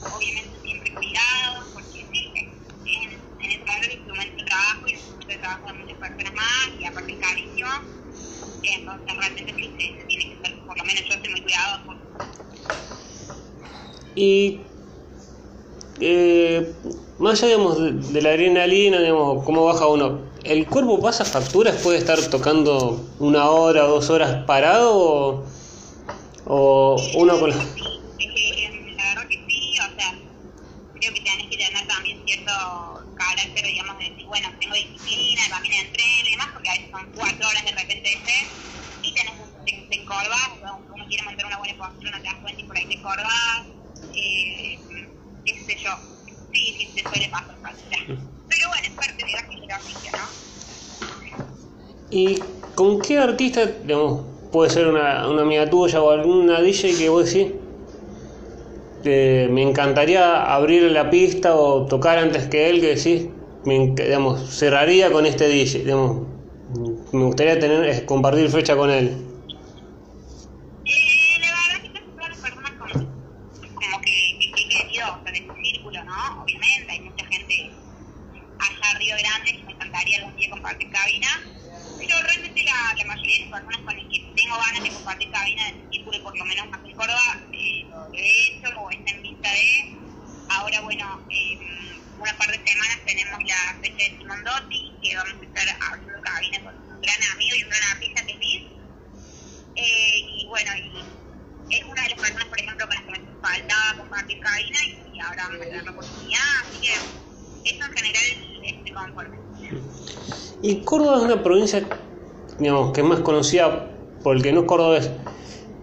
Obviamente 0.10 0.60
siempre 0.62 0.94
cuidado, 0.96 1.70
porque 1.74 2.08
sí, 2.12 2.34
en, 2.36 3.12
en 3.40 3.52
el 3.52 3.60
momento 3.60 3.88
el 3.88 3.94
instrumento 3.94 4.36
de 4.38 4.46
trabajo 4.46 4.88
y 4.88 4.92
el 4.94 5.00
instrumento 5.00 5.34
de 5.34 5.40
trabajo 5.40 5.68
de 5.68 5.74
muchas 5.80 5.98
personas 6.00 6.34
más, 6.34 6.68
y 6.80 6.86
aparte 6.86 7.12
el 7.14 7.20
cariño, 7.20 7.68
eh, 8.64 8.74
entonces 8.80 9.18
realmente 9.18 9.54
sí 9.58 9.66
se, 9.78 9.84
se 9.98 10.06
tiene 10.08 10.26
que 10.30 10.40
ser, 10.42 10.66
por 10.66 10.78
lo 10.78 10.86
menos 10.86 11.04
yo 11.10 11.16
soy 11.20 11.30
muy 11.30 11.42
cuidadoso. 11.42 11.92
Y 14.18 14.62
eh, 16.00 16.74
más 17.20 17.44
allá 17.44 17.56
digamos, 17.56 18.12
de, 18.12 18.22
la 18.24 18.30
adrenalina, 18.30 19.00
digamos, 19.00 19.46
cómo 19.46 19.64
baja 19.64 19.86
uno, 19.86 20.22
¿el 20.44 20.66
cuerpo 20.66 21.00
pasa 21.00 21.24
facturas? 21.24 21.76
¿Puede 21.84 22.00
estar 22.00 22.20
tocando 22.32 23.00
una 23.20 23.52
hora 23.52 23.86
o 23.86 23.90
dos 23.90 24.10
horas 24.10 24.44
parado 24.46 24.92
o, 24.98 25.46
o 26.48 26.96
uno 27.16 27.40
con 27.40 27.52
la... 27.52 27.58
Carácter, 33.18 33.66
digamos, 33.66 33.98
de 33.98 34.10
decir, 34.10 34.26
bueno, 34.26 34.48
tengo 34.60 34.76
disciplina, 34.76 35.42
también 35.50 35.74
entreno 35.86 36.28
y 36.28 36.32
demás, 36.32 36.48
porque 36.54 36.70
a 36.70 36.74
veces 36.74 36.90
son 36.92 37.12
cuatro 37.16 37.48
horas 37.48 37.66
de 37.66 37.72
repente 37.72 38.10
de 38.10 38.16
set 38.26 38.48
y 39.02 39.14
tenés, 39.14 39.34
te, 39.66 39.88
te 39.90 40.02
encorvas, 40.02 40.50
uno 40.94 41.06
quiere 41.08 41.24
mantener 41.24 41.46
una 41.48 41.58
buena 41.58 41.78
postura, 41.78 42.12
no 42.12 42.18
te 42.18 42.24
das 42.24 42.36
cuenta 42.42 42.62
y 42.62 42.64
por 42.64 42.78
ahí 42.78 42.86
te 42.86 42.94
encorvas, 42.94 43.77
eh, 44.18 44.80
qué 45.46 45.54
sé 45.66 45.78
yo, 45.84 45.92
sí, 46.52 46.76
sí, 46.78 46.92
te 46.96 47.10
suele 47.10 47.30
pasar 47.30 47.56
factura. 47.62 47.98
Pero 48.50 48.70
bueno, 48.70 48.84
es 48.84 48.90
parte 48.92 49.26
de 49.26 49.32
la 49.68 49.78
oficio, 49.78 50.12
¿no? 50.12 50.28
¿Y 52.10 52.40
con 52.76 53.00
qué 53.02 53.18
artista, 53.20 53.66
digamos, 53.66 54.26
puede 54.52 54.70
ser 54.70 54.88
una, 54.88 55.28
una 55.28 55.42
amiga 55.42 55.70
tuya 55.70 56.02
o 56.02 56.10
alguna 56.12 56.62
DJ 56.62 56.98
que 56.98 57.10
vos 57.10 57.26
decís, 57.26 57.54
eh, 59.04 59.48
me 59.52 59.62
encantaría 59.62 60.44
abrir 60.54 60.84
la 60.92 61.10
pista 61.10 61.56
o 61.56 61.86
tocar 61.86 62.18
antes 62.18 62.48
que 62.48 62.70
él, 62.70 62.82
que 62.82 62.96
decís, 62.96 63.28
me, 63.66 63.90
digamos, 63.90 64.50
cerraría 64.50 65.12
con 65.12 65.26
este 65.26 65.48
DJ, 65.48 65.80
digamos, 65.80 66.28
me 67.14 67.24
gustaría 67.24 67.60
tener, 67.60 68.06
compartir 68.06 68.50
fecha 68.50 68.76
con 68.76 68.90
él? 68.90 69.26
Eh, 70.86 71.40
la 71.40 71.48
verdad 71.48 71.82
que 71.84 71.92
casi 71.94 72.06
todas 72.12 72.30
las 72.30 72.40
personas 72.40 72.72
como, 72.72 72.94
como 72.94 74.02
que, 74.02 74.40
que, 74.40 74.52
que 74.52 74.62
he 74.62 74.70
querido, 74.70 75.06
o 75.08 75.24
sea, 75.24 75.32
de 75.32 75.42
mi 75.42 75.66
círculo, 75.66 76.04
¿no? 76.04 76.44
Obviamente, 76.44 76.92
hay 76.92 77.00
mucha 77.02 77.26
gente 77.26 77.72
allá 78.60 78.92
en 78.92 79.00
Río 79.00 79.16
Grande 79.20 79.52
que 79.52 79.64
me 79.64 79.72
encantaría 79.72 80.18
algún 80.18 80.36
día 80.36 80.50
compartir 80.50 80.90
cabina, 80.92 81.28
pero 81.98 82.14
realmente 82.24 82.64
la, 82.64 82.96
la 82.98 83.06
mayoría 83.06 83.38
de 83.38 83.42
las 83.44 83.52
personas 83.52 83.78
con 83.86 83.96
las 83.98 84.06
que 84.06 84.20
tengo 84.36 84.56
ganas 84.58 84.84
de 84.84 84.90
compartir 84.92 85.32
cabina 85.32 85.66
de 85.66 85.74
mi 85.74 85.94
círculo, 85.94 86.24
por 86.24 86.38
lo 86.38 86.46
menos 86.46 86.68
aquí 86.74 86.92
en 86.92 86.96
Córdoba, 86.98 87.42
eh, 87.54 87.86
lo 87.90 88.14
he 88.14 88.48
hecho 88.48 88.80
o 88.80 88.90
está 88.92 89.12
en 89.12 89.22
vista 89.24 89.50
de. 89.52 89.98
Ahora, 90.50 90.82
bueno, 90.82 91.28
eh, 91.30 91.60
una 92.20 92.38
par 92.38 92.48
de 92.52 92.58
semanas 92.68 93.00
tenemos 93.06 93.44
la 93.44 93.78
fecha 93.82 93.98
de 93.98 94.18
Simón 94.18 94.44
Dotti, 94.44 94.94
que 95.02 95.16
vamos 95.16 95.34
a 95.42 95.46
estar 95.46 95.78
abriendo 95.90 96.22
cabina 96.22 96.60
con 96.64 96.76
un 96.76 97.02
gran 97.02 97.24
amigo 97.34 97.56
y 97.58 97.64
un 97.64 97.70
gran 97.70 97.84
artista 97.92 98.26
que 98.26 98.32
es 98.32 98.40
Liz. 98.40 98.64
Eh, 99.76 100.20
y 100.40 100.46
bueno, 100.48 100.72
y 100.78 101.76
es 101.76 101.84
una 101.84 102.02
de 102.04 102.10
las 102.10 102.20
personas, 102.20 102.46
por 102.46 102.60
ejemplo, 102.60 102.88
con 102.88 102.96
las 102.96 103.06
que 103.06 103.12
me 103.12 103.42
faltaba 103.42 103.98
compartir 103.98 104.40
cabina 104.40 104.80
y, 104.86 105.16
y 105.16 105.20
ahora 105.20 105.44
vamos 105.44 105.62
a 105.62 105.66
tener 105.66 105.84
la 105.84 105.92
oportunidad, 105.92 106.62
así 106.62 106.80
que 106.80 106.94
eso 107.70 107.84
en 107.84 107.94
general 107.94 108.24
estoy 108.64 108.92
conforme. 108.92 109.38
Y 110.62 110.82
Córdoba 110.82 111.18
es 111.18 111.24
una 111.24 111.44
provincia 111.44 111.88
digamos, 112.60 112.94
que 112.94 113.02
es 113.02 113.08
más 113.08 113.20
conocida 113.20 113.88
por 114.24 114.36
el 114.36 114.42
que 114.42 114.52
no 114.52 114.62
es 114.62 114.66
cordobés, 114.68 115.10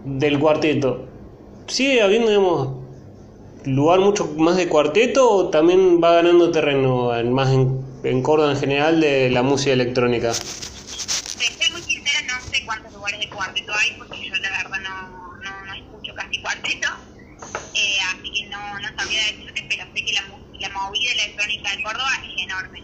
del 0.03 0.39
cuarteto, 0.39 1.07
¿sigue 1.67 2.01
habiendo, 2.01 2.29
digamos, 2.29 2.85
lugar 3.65 3.99
mucho 3.99 4.27
más 4.37 4.55
de 4.57 4.67
cuarteto 4.67 5.29
o 5.29 5.49
también 5.49 6.01
va 6.03 6.15
ganando 6.15 6.51
terreno 6.51 7.11
más 7.31 7.49
en, 7.49 7.83
en 8.03 8.21
Córdoba 8.21 8.51
en 8.51 8.57
general 8.57 9.01
de 9.01 9.29
la 9.31 9.41
música 9.41 9.73
electrónica? 9.73 10.31
Te 10.31 10.37
soy 10.37 11.71
muy 11.71 11.81
sincera, 11.81 12.21
no 12.27 12.51
sé 12.51 12.63
cuántos 12.65 12.93
lugares 12.93 13.19
de 13.19 13.29
cuarteto 13.29 13.73
hay 13.73 13.97
porque 13.97 14.29
yo 14.29 14.35
la 14.35 14.49
verdad 14.49 14.79
no, 14.83 15.37
no, 15.41 15.65
no 15.65 15.73
escucho 15.73 16.13
casi 16.13 16.39
cuarteto, 16.41 16.87
eh, 17.73 17.97
así 18.13 18.31
que 18.31 18.49
no, 18.49 18.79
no 18.79 18.87
sabría 18.95 19.21
decirte, 19.31 19.65
pero 19.67 19.83
sé 19.95 20.05
que 20.05 20.13
la, 20.13 20.34
la 20.67 20.79
movida 20.79 21.11
electrónica 21.11 21.75
de 21.75 21.83
Córdoba 21.83 22.09
es 22.23 22.43
enorme. 22.43 22.83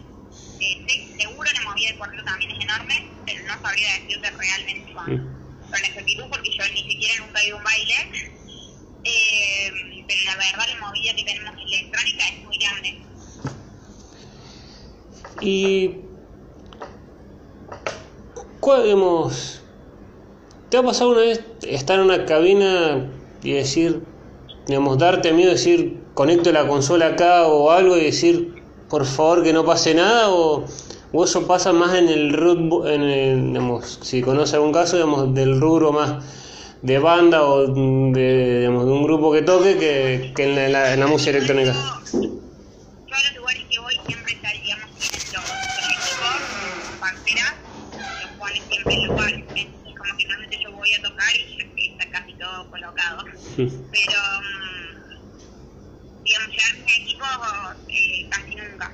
Eh, 0.60 1.16
seguro 1.18 1.50
la 1.52 1.70
movida 1.70 1.90
de 1.90 1.98
cuarteto 1.98 2.24
también 2.24 2.50
es 2.52 2.64
enorme, 2.64 3.08
pero 3.26 3.42
no 3.44 3.62
sabría 3.62 3.88
decirte 4.00 4.30
realmente 4.30 4.92
con, 4.92 5.06
con 5.06 5.84
exactitud 5.84 6.24
porque 6.30 6.50
yo 6.56 6.64
ni 6.72 6.90
siquiera 6.90 7.14
nunca 7.18 7.40
he 7.40 7.46
ido 7.48 7.56
a 7.56 7.58
un 7.58 7.64
baile. 7.64 7.94
Eh, 9.04 10.04
pero 10.06 10.20
la 10.26 10.36
verdad 10.36 10.66
la 10.68 10.86
movida 10.86 11.14
que 11.16 11.24
tenemos 11.24 11.54
electrónica 11.56 12.24
es 12.28 12.44
muy 12.44 12.58
grande. 12.58 12.98
Y 15.40 15.96
¿cuál, 18.60 18.84
digamos, 18.84 19.62
¿te 20.68 20.76
ha 20.76 20.82
pasado 20.82 21.10
una 21.10 21.22
vez 21.22 21.44
estar 21.62 21.98
en 21.98 22.04
una 22.04 22.26
cabina 22.26 23.10
y 23.42 23.52
decir, 23.52 24.04
digamos, 24.66 24.98
darte 24.98 25.32
miedo, 25.32 25.50
decir, 25.50 26.01
conecto 26.14 26.52
la 26.52 26.66
consola 26.66 27.08
acá 27.08 27.46
o 27.46 27.70
algo 27.70 27.96
y 27.96 28.04
decir, 28.04 28.62
por 28.88 29.06
favor 29.06 29.42
que 29.42 29.52
no 29.52 29.64
pase 29.64 29.94
nada 29.94 30.30
o, 30.30 30.66
o 31.12 31.24
eso 31.24 31.46
pasa 31.46 31.72
más 31.72 31.94
en 31.96 32.08
el, 32.08 32.32
rubro- 32.32 32.86
en 32.88 33.02
el 33.02 33.46
digamos, 33.48 33.98
si 34.02 34.20
conoce 34.22 34.56
algún 34.56 34.72
caso, 34.72 34.96
digamos, 34.96 35.34
del 35.34 35.60
rubro 35.60 35.92
más 35.92 36.24
de 36.82 36.98
banda 36.98 37.42
o 37.44 37.66
de, 38.12 38.58
digamos, 38.60 38.86
de 38.86 38.92
un 38.92 39.04
grupo 39.04 39.32
que 39.32 39.42
toque 39.42 39.78
que, 39.78 40.32
que 40.34 40.44
en, 40.44 40.54
la, 40.56 40.66
en 40.66 40.72
la- 40.72 40.94
en 40.94 41.00
la 41.00 41.06
música 41.06 41.30
electrónica. 41.30 41.72
Yo, 41.72 41.80
a 41.80 43.22
los 43.22 43.34
lugares 43.36 43.62
que 43.70 43.78
voy 43.80 43.94
siempre 44.06 44.32
digamos, 44.64 44.90
tienen 45.76 45.98
los, 46.04 46.78
los 46.88 46.98
parceras, 46.98 47.54
los 48.20 48.30
ponen 48.38 48.62
siempre 48.68 48.94
en. 48.94 49.02
Entonces, 49.10 49.34
como 49.96 50.12
que 50.18 50.24
normalmente 50.26 50.58
yo 50.62 50.72
voy 50.72 50.90
a 50.94 51.00
tocar 51.02 51.32
y 51.36 51.38
ya 51.58 51.64
está 51.92 52.04
casi 52.10 52.32
todo 52.38 52.70
colocado. 52.70 53.18
Pero, 53.56 54.18
mm, 54.42 54.71
digamos, 56.32 57.76
eh, 57.88 58.28
casi 58.30 58.54
nunca. 58.56 58.92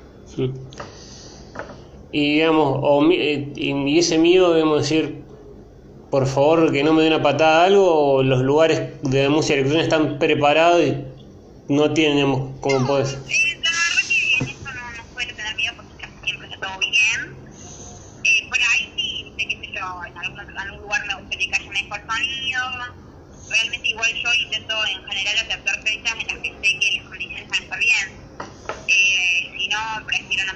Y 2.11 2.35
digamos, 2.35 2.79
o, 2.83 3.11
eh, 3.11 3.53
y 3.55 3.99
ese 3.99 4.19
miedo, 4.19 4.53
debemos 4.53 4.83
decir, 4.83 5.23
por 6.11 6.27
favor 6.27 6.73
que 6.73 6.83
no 6.83 6.95
me 6.95 7.03
dé 7.03 7.09
una 7.09 7.23
patada 7.23 7.63
a 7.63 7.65
algo, 7.67 8.15
o 8.15 8.23
los 8.23 8.41
lugares 8.41 8.81
de 9.03 9.29
música 9.29 9.55
electrónica 9.55 9.85
están 9.85 10.19
preparados 10.19 10.83
y 10.83 11.05
no 11.69 11.93
tienen, 11.93 12.17
digamos, 12.17 12.59
como 12.61 12.87
puedes. 12.87 13.13
Eh, 13.13 13.61
la 13.63 13.71
verdad 13.71 14.09
que 14.09 14.53
eso 14.53 14.65
no, 14.65 14.73
no 14.73 15.13
suelo 15.13 15.35
tener 15.35 15.55
miedo 15.57 15.75
porque 15.77 15.95
casi 16.03 16.15
siempre 16.25 16.49
está 16.49 16.67
todo 16.67 16.79
bien. 16.79 17.37
Eh, 18.25 18.49
por 18.49 18.59
ahí 18.59 18.93
sí, 18.97 19.35
sé 19.39 19.49
que 19.49 19.57
sé 19.67 19.73
yo, 19.75 20.05
en 20.07 20.17
algún, 20.17 20.59
algún 20.59 20.81
lugar 20.81 21.07
me 21.07 21.15
gustaría 21.21 21.51
que 21.51 21.57
haya 21.61 21.71
mejor 21.71 22.01
sonido. 22.09 22.63
Realmente 23.51 23.89
igual 23.89 24.11
yo 24.15 24.29
intento 24.45 24.75
en 24.87 25.05
general 25.09 25.37
aceptar 25.45 25.83
fechas 25.83 26.15
en 26.21 26.27
las 26.29 27.07
condiciones 27.09 27.49
van 27.49 27.61
a 27.61 27.65
estar 27.65 27.79
bien. 27.79 28.07
Eh, 28.89 29.53
si 29.59 29.69
no, 29.69 30.07
prefiero 30.07 30.45
no 30.47 30.48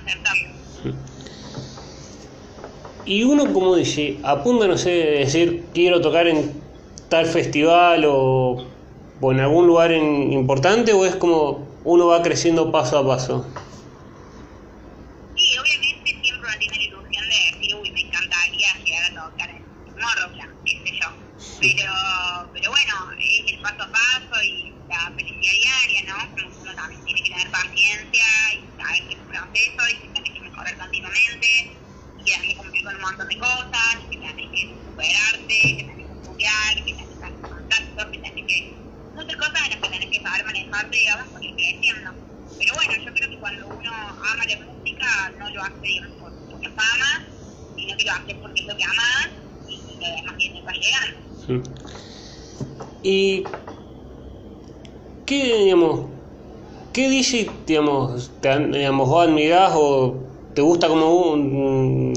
Y 3.05 3.25
uno 3.25 3.53
como 3.53 3.75
dice, 3.75 4.21
apunta, 4.25 4.69
no 4.69 4.79
sé, 4.79 4.91
decir, 4.91 5.71
quiero 5.75 6.01
tocar 6.01 6.29
en 6.29 6.63
tal 7.09 7.27
festival 7.27 8.05
o, 8.07 8.73
o 9.21 9.33
en 9.33 9.41
algún 9.41 9.67
lugar 9.67 9.93
en- 9.93 10.33
importante, 10.33 10.93
o 10.93 11.05
es 11.05 11.17
como 11.17 11.81
uno 11.85 12.07
va 12.07 12.23
creciendo 12.23 12.71
paso 12.71 12.99
a 12.99 13.07
paso. 13.07 13.51
Sí, 15.35 15.59
obviamente 15.59 16.11
siempre 16.23 16.47
uno 16.49 16.59
tiene 16.59 16.77
la 16.79 16.85
ilusión 16.85 17.25
de 17.29 17.37
decir, 17.51 17.75
uy, 17.75 17.91
me 17.91 18.01
encantaría 18.01 18.69
llegar 18.85 19.05
a 19.11 19.15
tocar 19.31 19.51
en 19.51 19.95
Morrowland, 19.99 20.55
qué 20.65 20.75
sé 20.85 20.91
yo. 21.01 21.09
Pero, 21.59 21.93
pero 22.55 22.71
bueno, 22.71 22.95
es 23.19 23.53
el 23.53 23.61
paso 23.61 23.83
a 23.83 23.91
paso 23.91 24.37
y 24.45 24.79
la 24.87 25.11
felicidad 25.17 25.55
diaria, 25.59 26.01
¿no? 26.07 26.17
Como 26.31 26.47
que 26.55 26.61
uno 26.62 26.75
también 26.75 27.03
tiene 27.03 27.21
que 27.23 27.31
tener 27.35 27.51
paciencia 27.51 28.27
y 28.55 28.59
saber 28.79 29.01
que 29.09 29.15
es 29.15 29.21
un 29.21 29.27
proceso 29.27 29.83
y 29.91 29.95
que 30.03 30.09
tenés 30.15 30.33
que 30.33 30.41
mejorar 30.41 30.75
continuamente 30.79 31.51
y 32.17 32.25
que 32.25 32.33
tenés 32.33 32.49
que 32.49 32.57
cumplir 32.57 32.83
con 32.85 32.95
un 32.95 33.03
montón 33.03 33.29
de 33.29 33.38
cosas, 33.38 33.93
que 34.11 34.17
tenés 34.23 34.49
que 34.55 34.62
superarte, 34.87 35.59
que 35.59 35.85
tenés 35.91 36.07
que 36.07 36.15
estudiar, 36.23 36.71
que 36.87 36.93
tenés 36.93 37.07
que 37.09 37.15
estar 37.19 37.33
en 37.33 37.43
contacto, 37.49 38.01
que 38.12 38.19
tenés 38.23 38.45
que... 38.47 38.59
Muchas 39.14 39.37
cosas 39.37 39.61
en 39.64 39.70
las 39.70 39.81
que 39.81 39.88
tenés 39.88 40.11
que 40.11 40.22
saber 40.22 40.44
manejarte, 40.44 40.96
digamos, 40.96 41.29
para 41.33 41.44
ir 41.44 41.55
creciendo. 41.55 42.11
Pero 42.59 42.75
bueno, 42.75 42.92
yo 43.05 43.12
creo 43.12 43.29
que 43.29 43.38
cuando 43.38 43.66
uno 43.68 43.90
ama 43.90 44.44
la 44.48 44.57
música, 44.66 45.07
no 45.38 45.51
lo 45.51 45.62
hace, 45.62 45.87
digamos, 45.87 46.16
por, 46.20 46.33
porque 46.51 46.68
lo 46.68 46.72
ama, 46.72 47.12
sino 47.77 47.96
que 47.96 48.05
lo 48.05 48.12
hace 48.12 48.35
porque 48.40 48.61
es 48.61 48.66
lo 48.66 48.77
que 48.77 48.85
ama 48.85 49.42
y 49.68 49.98
lo 50.01 50.07
demás 50.16 50.37
viene 50.38 50.62
va 50.62 50.72
llegando. 50.72 51.83
Y 53.03 53.46
qué 55.27 55.59
digamos, 55.64 56.11
qué 56.92 57.09
DJ 57.09 57.64
digamos, 57.66 58.31
te, 58.40 58.59
digamos 58.68 59.09
vos 59.09 59.27
admirás 59.27 59.72
o 59.75 60.14
te 60.55 60.62
gusta 60.62 60.88
como 60.88 61.33
un 61.33 62.12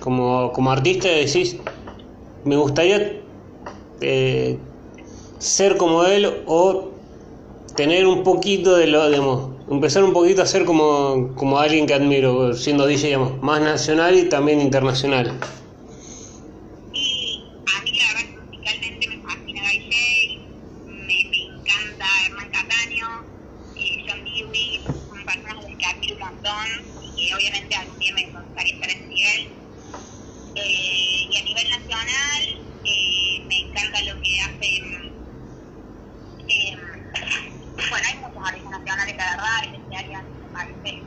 como, 0.00 0.52
como 0.52 0.70
artista 0.70 1.08
decís 1.08 1.56
me 2.44 2.56
gustaría 2.56 3.22
eh, 4.00 4.67
ser 5.38 5.76
como 5.76 6.04
él 6.04 6.42
o 6.46 6.90
tener 7.76 8.06
un 8.06 8.24
poquito 8.24 8.76
de 8.76 8.88
lo 8.88 9.08
digamos, 9.08 9.50
empezar 9.70 10.02
un 10.04 10.12
poquito 10.12 10.42
a 10.42 10.46
ser 10.46 10.64
como, 10.64 11.34
como 11.36 11.58
alguien 11.58 11.86
que 11.86 11.94
admiro 11.94 12.54
siendo 12.54 12.86
DJ 12.86 13.06
digamos, 13.06 13.42
más 13.42 13.60
nacional 13.60 14.18
y 14.18 14.28
también 14.28 14.60
internacional. 14.60 15.38
Y 16.92 17.44
a 17.76 17.82
mí 17.82 17.92
la 17.92 18.08
verdad 18.14 18.24
que 18.30 18.40
musicalmente 18.40 19.08
me 19.08 19.22
fascina 19.22 19.62
Guy 19.62 19.78
Shea, 19.90 20.38
me, 20.86 21.24
me 21.30 21.38
encanta 21.58 22.06
Hernán 22.26 22.50
Cataño, 22.50 23.06
eh, 23.76 24.04
John 24.08 24.24
Dewey, 24.24 24.80
son 25.08 25.24
personas 25.24 25.64
a 25.64 25.68
las 25.68 25.76
que 25.78 25.84
admiro 25.86 26.14
un 26.16 26.20
montón 26.20 26.68
y 27.00 27.28
que 27.28 27.34
obviamente 27.34 27.74
algún 27.76 27.98
día 27.98 28.12
me 28.14 28.24
gustaría 28.26 28.74
estar 28.74 28.90
en 28.90 28.96
ese 28.98 29.06
nivel. 29.06 29.52
Eh, 30.56 31.28
y 31.30 31.36
a 31.36 31.42
nivel 31.44 31.68
nacional, 31.70 32.42
eh, 32.84 33.44
me 33.46 33.58
encanta 33.60 34.02
lo 34.02 34.20
que 34.20 34.40
hacen. 34.40 35.18
Eh, 36.48 36.76
bueno, 37.90 38.06
hay 38.08 38.18
muchos 38.18 38.42
artistas 38.48 38.70
nacionales, 38.70 39.16
la 39.16 39.30
verdad, 39.30 39.64
en 39.68 39.74
este 39.76 39.96
área 39.96 40.22
me 40.22 40.48
parece 40.52 41.02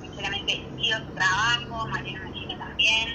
sinceramente 0.00 0.52
chido 0.76 0.98
su 1.06 1.14
trabajo, 1.14 1.86
Mariana 1.88 2.28
Machina 2.28 2.58
también. 2.58 3.08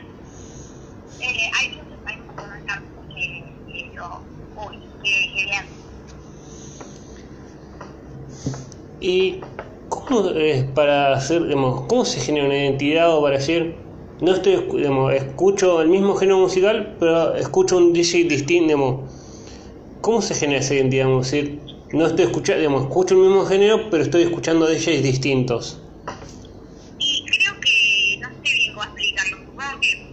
Eh, 1.20 1.52
hay 1.60 1.70
muchos, 1.72 2.00
hay 2.06 2.18
muchos 2.18 2.44
artistas 2.68 3.06
que, 3.10 3.56
que 3.68 3.92
yo, 3.96 4.22
uy, 4.56 4.78
que, 5.04 5.34
que 5.36 5.44
bien. 5.46 5.66
¿Y 9.02 9.42
cómo 9.90 10.30
es 10.30 10.64
para 10.72 11.14
hacer, 11.14 11.44
digamos, 11.44 11.86
cómo 11.88 12.06
se 12.06 12.20
genera 12.20 12.46
una 12.46 12.58
identidad 12.58 13.16
o 13.16 13.22
para 13.22 13.38
decir, 13.38 13.76
no 14.22 14.34
estoy, 14.34 14.58
digamos, 14.78 15.14
escucho 15.14 15.82
el 15.82 15.90
mismo 15.90 16.16
género 16.16 16.40
musical, 16.40 16.96
pero 17.00 17.36
escucho 17.36 17.78
un 17.78 17.94
DJ 17.94 18.26
distinto, 18.26 19.04
¿cómo 20.02 20.22
se 20.22 20.36
genera 20.36 20.60
esa 20.60 20.76
identidad? 20.76 21.08
Decir, 21.18 21.60
no 21.92 22.08
estoy 22.08 22.26
escuchando, 22.26 22.80
escucho 22.82 23.16
el 23.16 23.22
mismo 23.22 23.46
género, 23.46 23.90
pero 23.90 24.04
estoy 24.04 24.24
escuchando 24.24 24.68
DJs 24.68 25.02
distintos. 25.02 25.82
Y 27.00 27.24
creo 27.26 27.54
que, 27.62 28.20
no 28.22 28.30
sé 28.44 28.54
bien 28.54 28.74
cómo 28.74 28.84
explicarlo, 28.84 29.38
supongo 29.38 29.80
que, 29.82 30.06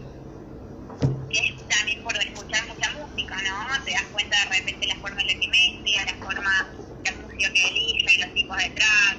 que 1.31 1.39
es 1.39 1.69
también 1.69 2.03
por 2.03 2.17
escuchar 2.17 2.69
mucha 2.69 2.91
música, 2.93 3.37
¿no? 3.37 3.85
Te 3.85 3.91
das 3.93 4.05
cuenta 4.13 4.37
de 4.37 4.59
repente 4.59 4.87
la 4.87 4.97
forma 4.97 5.21
en 5.23 5.27
la 5.27 5.35
que 5.35 5.49
mezcla, 5.49 6.05
la 6.05 6.25
forma, 6.25 6.69
la 7.05 7.13
música 7.13 7.53
que 7.53 7.69
elige, 7.69 8.27
los 8.27 8.35
tipos 8.35 8.57
de 8.59 8.71
track, 8.71 9.19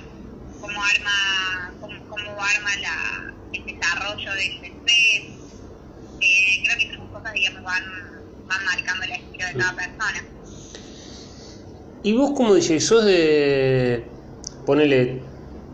cómo 0.61 0.83
arma, 0.83 1.73
cómo, 1.81 1.99
cómo 2.07 2.29
arma 2.41 2.69
la, 2.77 3.33
el 3.51 3.65
desarrollo 3.65 4.31
del, 4.35 4.61
del 4.61 4.73
set. 4.87 5.23
Eh, 6.21 6.63
creo 6.63 6.77
que 6.77 6.85
esas 6.85 7.09
cosas, 7.09 7.33
digamos, 7.33 7.63
van, 7.63 7.83
van 8.47 8.65
marcando 8.65 9.03
el 9.03 9.11
estilo 9.11 9.47
de 9.47 9.53
cada 9.53 9.75
persona. 9.75 10.23
¿Y 12.05 12.11
DJ 12.73 12.79
sos 12.81 13.05
de, 13.05 14.03
ponele, 14.65 15.21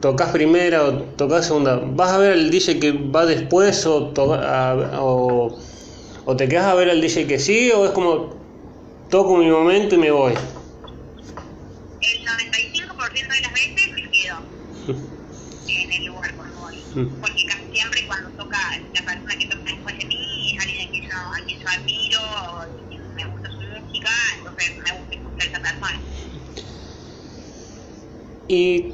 tocas 0.01 0.31
primera 0.31 0.83
o 0.83 0.93
tocas 1.15 1.45
segunda, 1.47 1.77
vas 1.77 2.11
a 2.11 2.17
ver 2.17 2.33
al 2.33 2.51
DJ 2.51 2.79
que 2.79 2.91
va 2.91 3.25
después 3.25 3.85
o, 3.85 4.07
to- 4.07 4.31
o, 4.99 5.57
o 6.25 6.35
te 6.35 6.47
quedas 6.49 6.65
a 6.65 6.75
ver 6.75 6.89
al 6.89 6.99
DJ 7.01 7.25
que 7.25 7.39
sigue 7.39 7.73
o 7.73 7.85
es 7.85 7.91
como 7.91 8.35
toco 9.09 9.37
mi 9.37 9.49
momento 9.49 9.95
y 9.95 9.97
me 9.97 10.11
voy? 10.11 10.33
El 10.33 10.39
95% 12.25 13.33
de 13.35 13.41
las 13.41 13.53
veces 13.53 13.91
me 13.95 14.01
quedo 14.11 14.37
en 15.67 15.93
el 15.93 16.05
lugar 16.05 16.35
cuando 16.35 16.59
voy. 16.59 16.75
Porque 17.21 17.45
casi 17.47 17.71
siempre 17.71 18.01
cuando 18.07 18.29
toca 18.31 18.57
la 18.93 19.05
persona 19.05 19.35
que 19.39 19.45
toca 19.47 19.63
después 19.71 19.97
de 19.99 20.05
mí 20.05 20.53
es 20.53 20.65
alguien 20.65 20.91
que 20.91 21.01
yo, 21.01 21.15
a 21.15 21.45
quien 21.45 21.59
yo 21.59 21.67
Y 28.49 28.91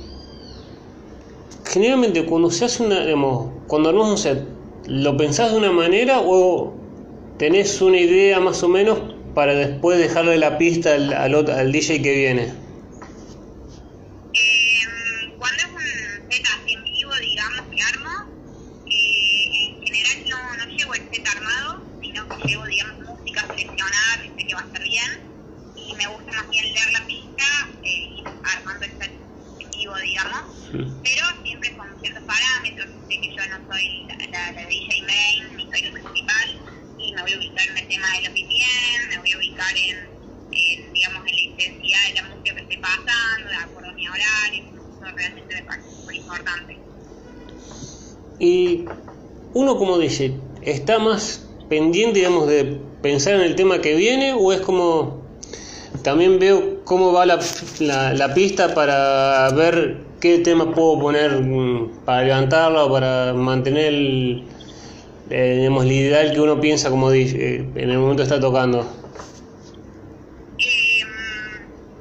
generalmente 1.66 2.26
cuando 2.26 2.52
se 2.52 2.66
hace 2.66 2.84
una, 2.84 3.06
digamos, 3.06 3.52
cuando 3.68 3.90
armas 3.90 4.10
un 4.10 4.18
set, 4.18 4.44
¿lo 4.86 5.16
pensás 5.16 5.52
de 5.54 5.58
una 5.58 5.72
manera 5.72 6.20
o 6.20 6.74
tenés 7.40 7.82
una 7.82 7.98
idea 7.98 8.42
más 8.42 8.62
o 8.64 8.68
menos 8.68 9.00
para 9.34 9.56
después 9.56 9.98
dejarle 9.98 10.38
la 10.38 10.58
pista 10.58 10.94
al, 10.94 11.14
al, 11.14 11.50
al 11.50 11.72
DJ 11.72 12.02
que 12.02 12.16
viene? 12.16 12.44
Eh, 14.34 15.34
cuando 15.40 15.58
es 15.58 15.66
un 15.66 16.32
set 16.32 16.44
así 16.44 16.74
en 16.74 16.84
vivo, 16.84 17.12
digamos, 17.22 17.62
que 17.74 17.82
armo, 17.82 18.30
eh, 18.88 19.70
en 19.70 19.88
general 19.88 20.30
no, 20.30 20.66
no 20.66 20.78
llevo 20.78 20.94
el 20.96 21.02
set 21.14 21.26
armado, 21.30 21.82
sino 22.02 22.28
que 22.28 22.48
llevo, 22.48 22.66
digamos, 22.66 23.20
música 23.20 23.48
seleccionada, 23.48 24.22
que 24.22 24.30
sé 24.42 24.48
que 24.48 24.54
va 24.54 24.62
a 24.62 24.66
estar 24.66 24.84
bien, 24.84 25.12
y 25.78 25.96
me 25.96 26.08
gusta 26.08 26.32
más 26.34 26.50
bien 26.50 26.74
leer 26.74 26.92
la 26.92 27.08
pista 27.08 27.44
eh, 27.84 28.10
y 28.18 28.24
armando 28.58 28.86
el 28.86 28.92
set 28.92 29.12
en 29.60 29.72
vivo, 29.72 29.96
digamos, 29.98 30.42
pero 31.04 31.26
siempre 31.44 31.76
con 31.78 31.88
ciertos 32.02 32.24
parámetros, 32.24 32.88
sé 33.08 33.22
que 33.22 33.30
yo 33.30 33.48
no 33.48 33.72
soy 33.72 34.06
la, 34.08 34.16
la, 34.28 34.52
la 34.52 34.68
DJ 34.68 35.04
main, 35.04 35.56
ni 35.58 35.64
soy 35.72 35.82
la 35.84 35.92
principal, 35.92 36.60
y 36.98 37.14
me 37.14 37.22
voy 37.22 37.34
a 37.34 37.38
ubicar 37.38 37.70
en 37.70 37.78
el 37.78 37.88
tema 37.88 38.08
de 38.12 38.22
los 38.24 38.34
BPM, 38.34 39.10
me 39.10 39.18
voy 39.20 39.32
a 39.32 39.38
ubicar 39.38 39.78
en, 39.78 39.98
en, 40.52 40.94
digamos, 40.94 41.20
en 41.28 41.36
la 41.36 41.42
intensidad 41.42 42.00
de 42.08 42.14
la 42.16 42.24
música 42.30 42.56
que 42.56 42.62
esté 42.64 42.78
pasando, 42.80 43.50
de 43.50 43.56
acuerdo 43.56 43.90
a 43.90 43.94
mi 43.94 44.08
horario, 44.10 44.64
eso 44.64 45.16
realmente 45.16 45.56
me 45.56 45.64
parece 45.64 45.90
súper 45.92 46.16
importante. 46.16 46.78
Y 48.40 48.86
uno 49.54 49.78
como 49.78 49.98
¿está 50.62 51.00
más 51.00 51.48
pendiente, 51.70 52.20
digamos, 52.20 52.48
de 52.48 52.80
pensar 53.02 53.36
en 53.36 53.42
el 53.42 53.56
tema 53.56 53.80
que 53.80 53.96
viene 53.96 54.34
o 54.34 54.52
es 54.54 54.62
como 54.62 55.26
también 56.04 56.40
veo 56.40 56.84
cómo 56.84 57.14
va 57.14 57.26
la, 57.26 57.40
la, 58.14 58.34
pista 58.34 58.74
para 58.76 59.50
ver 59.52 59.98
qué 60.20 60.40
tema 60.40 60.72
puedo 60.72 61.00
poner 61.00 61.42
mm, 61.42 62.06
para 62.06 62.24
levantarla 62.24 62.84
o 62.86 62.92
para 62.92 63.34
mantener 63.34 63.88
el, 63.88 64.44
eh, 65.30 65.56
digamos, 65.58 65.86
el 65.86 65.92
ideal 65.92 66.32
que 66.32 66.40
uno 66.42 66.62
piensa 66.62 66.90
como 66.90 67.10
dice, 67.10 67.56
eh, 67.56 67.70
en 67.76 67.90
el 67.90 67.98
momento 67.98 68.24
está 68.24 68.40
tocando? 68.40 68.82
Eh, 70.60 71.02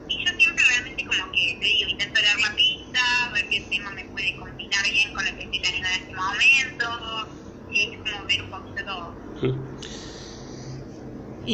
y 0.09 0.24
yo 0.24 0.33
siempre 0.38 0.64
realmente 0.68 1.05
como 1.07 1.33
que 1.33 1.57
te 1.59 1.64
digo, 1.64 1.90
intento 1.90 2.20
leer 2.20 2.40
la 2.40 2.57
pista, 2.57 3.00
ver 3.33 3.48
qué 3.48 3.61
tema 3.70 3.90
me 3.92 4.05
puede 4.05 4.37
combinar 4.37 4.83
bien 4.90 5.14
con 5.14 5.24
lo 5.24 5.31
que 5.37 5.44
estoy 5.44 5.61
teniendo 5.61 5.88
en 5.88 6.03
este 6.03 6.14
momento, 6.14 7.29
y 7.70 7.81
es 7.81 7.88
como 7.98 8.27
ver 8.27 8.42
un 8.42 8.50
poquito 8.50 8.85
todo. 8.85 9.14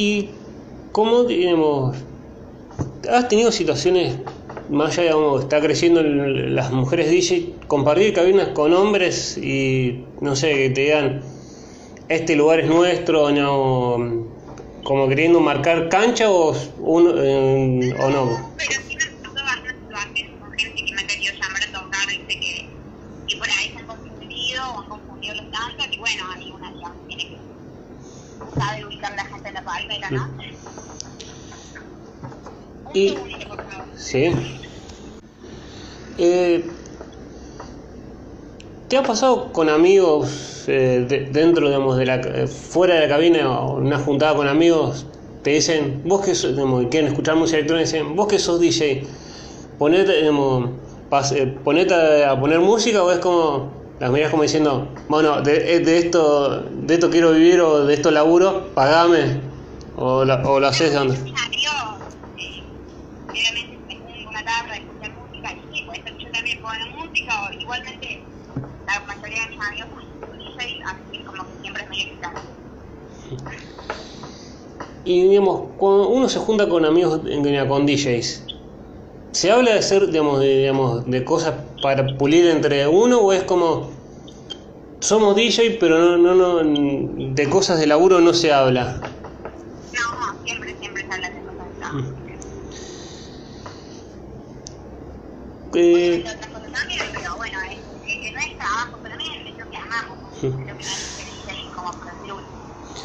¿Y 0.03 0.29
cómo, 0.93 1.25
digamos, 1.25 1.95
has 3.07 3.27
tenido 3.27 3.51
situaciones, 3.51 4.17
más 4.67 4.97
allá, 4.97 5.13
está 5.39 5.61
creciendo 5.61 6.01
las 6.01 6.71
mujeres 6.71 7.11
DJ, 7.11 7.53
compartir 7.67 8.11
cabinas 8.11 8.47
con 8.47 8.73
hombres 8.73 9.37
y, 9.37 10.03
no 10.19 10.35
sé, 10.35 10.55
que 10.55 10.69
te 10.71 10.81
digan, 10.81 11.21
este 12.09 12.35
lugar 12.35 12.61
es 12.61 12.67
nuestro, 12.67 13.29
no, 13.29 14.25
como 14.83 15.07
queriendo 15.07 15.39
marcar 15.39 15.87
cancha 15.87 16.31
o, 16.31 16.55
uno, 16.79 17.13
eh, 17.17 17.93
o 18.01 18.09
no? 18.09 18.53
Pero 18.57 18.81
sí 18.87 18.97
me 18.97 19.05
pasó 19.21 19.35
bastantes 19.35 19.75
situaciones 19.83 20.41
con 20.41 20.51
gente 20.57 20.83
que 20.83 20.93
me 20.95 21.01
ha 21.01 21.05
querido 21.05 21.33
llamar 21.33 21.61
a 21.61 21.71
tocar, 21.79 22.07
dice 22.07 22.39
que, 22.39 22.69
que 23.27 23.37
por 23.37 23.47
ahí 23.47 23.69
se 23.69 23.77
han 23.77 23.85
confundido 23.85 24.63
o 24.73 24.79
han 24.81 24.89
confundido 24.89 25.35
los 25.35 25.51
tantos, 25.51 25.87
y 25.91 25.99
bueno, 25.99 26.23
ahí 26.33 26.51
una 26.51 26.71
digamos, 26.71 27.07
tiene 27.07 27.23
que 27.23 27.51
saber 28.59 28.85
ubicar 28.85 29.15
la 29.15 29.25
gente 29.25 29.47
en 29.47 29.53
la 29.53 29.63
palmera, 29.63 30.09
¿no? 30.09 30.29
Un 32.80 32.80
Y-. 32.93 33.17
Sí. 33.95 34.31
Eh, 36.17 36.63
¿Te 38.87 38.97
ha 38.97 39.03
pasado 39.03 39.53
con 39.53 39.69
amigos 39.69 40.65
eh, 40.67 41.05
de- 41.07 41.29
dentro, 41.29 41.67
digamos, 41.67 41.97
de 41.97 42.05
la, 42.05 42.15
eh, 42.15 42.47
fuera 42.47 42.95
de 42.95 43.01
la 43.01 43.07
cabina 43.07 43.59
o 43.61 43.77
una 43.77 43.97
juntada 43.97 44.35
con 44.35 44.47
amigos? 44.47 45.05
Te 45.43 45.51
dicen, 45.51 46.01
vos 46.05 46.25
que 46.25 46.35
sos, 46.35 46.51
digamos, 46.55 46.85
quieren 46.91 47.09
escuchar 47.09 47.35
música 47.35 47.57
electrónica, 47.57 47.85
dicen, 47.89 48.15
vos 48.15 48.27
que 48.27 48.37
sos 48.37 48.59
DJ, 48.59 49.07
ponete, 49.77 50.27
eh, 50.27 51.45
ponete 51.63 52.25
a, 52.25 52.39
poner 52.39 52.59
música 52.59 53.01
o 53.03 53.11
es 53.11 53.19
como, 53.19 53.71
las 53.99 54.11
miras 54.11 54.29
como 54.29 54.43
diciendo, 54.43 54.87
bueno, 55.07 55.41
de, 55.41 55.75
eh, 55.75 55.79
de 55.79 55.97
esto, 55.97 56.61
de 56.69 56.93
esto 56.93 57.09
quiero 57.09 57.31
vivir 57.31 57.61
o 57.61 57.85
de 57.85 57.93
esto 57.93 58.11
laburo, 58.11 58.73
pagame, 58.75 59.39
o 59.95 60.25
lo 60.25 60.67
haces 60.67 60.91
de 60.91 60.97
onda. 60.97 61.13
Mis 61.15 61.21
amigos, 61.23 61.73
eh, 62.37 62.63
obviamente 63.29 63.79
me 63.87 63.95
junto 63.99 64.29
una 64.29 64.43
tarde 64.43 64.71
a 64.73 64.75
escuchar 64.75 65.11
música 65.17 65.49
y 65.53 65.75
sí, 65.77 65.83
puede 65.85 66.03
ser 66.03 66.13
que 66.17 66.25
yo 66.25 66.31
también 66.31 66.61
ponga 66.61 66.85
música 66.93 67.33
o 67.47 67.49
igualmente 67.71 68.21
la 68.85 68.99
mayoría 69.01 69.43
de 69.43 69.49
mis 69.49 69.65
amigos 69.65 69.89
son 70.19 70.37
DJ, 70.37 70.83
así 70.83 71.17
que 71.17 71.23
como 71.23 71.43
que 71.43 71.61
siempre 71.61 71.83
es 71.83 71.89
medio 71.89 72.07
extraño. 72.07 72.39
Y 75.05 75.29
digamos, 75.29 75.61
cuando 75.77 76.09
uno 76.09 76.29
se 76.29 76.39
junta 76.39 76.67
con 76.67 76.85
amigos, 76.85 77.21
con 77.21 77.85
DJs, 77.85 78.43
¿se 79.31 79.51
habla 79.51 79.71
de 79.71 79.79
hacer, 79.79 80.07
digamos, 80.07 80.39
de, 80.39 80.57
digamos, 80.59 81.05
de 81.05 81.23
cosas 81.23 81.53
para 81.81 82.05
pulir 82.17 82.45
entre 82.47 82.87
uno 82.87 83.19
o 83.19 83.33
es 83.33 83.43
como 83.43 83.89
somos 84.99 85.35
DJ 85.35 85.77
pero 85.79 85.97
no, 85.97 86.35
no, 86.35 86.63
no, 86.63 87.33
de 87.33 87.49
cosas 87.49 87.79
de 87.79 87.87
laburo 87.87 88.19
no 88.19 88.33
se 88.33 88.53
habla? 88.53 89.01
No, 89.93 90.45
siempre, 90.45 90.75
siempre 90.77 91.07
se 91.07 91.13
habla 91.13 91.29
de 91.29 91.41
cosas 91.41 91.67
de 91.67 91.79
trabajo. 91.79 92.21
Eh, 95.73 96.23
Obviamente 96.23 96.29
otras 96.29 96.47
cosas 96.47 96.71
también, 96.73 97.01
pero 97.13 97.35
bueno, 97.37 97.57
es, 97.61 97.77
es 98.05 98.17
que 98.21 98.31
no 98.31 98.39
es 98.39 98.57
trabajo 98.57 98.97
solamente, 99.01 99.49
es 99.49 99.57
lo 99.57 99.69
que 99.71 99.77
amamos. 99.77 100.17
Sí. 100.30 100.30
Es 100.30 100.30
lo 100.49 100.77
que 100.77 100.83
no 100.83 100.89
es 100.91 101.03
ser 101.15 101.25
DJ 101.25 101.71
como 101.75 101.91
decir, 102.05 102.33
"Uy, 102.33 102.43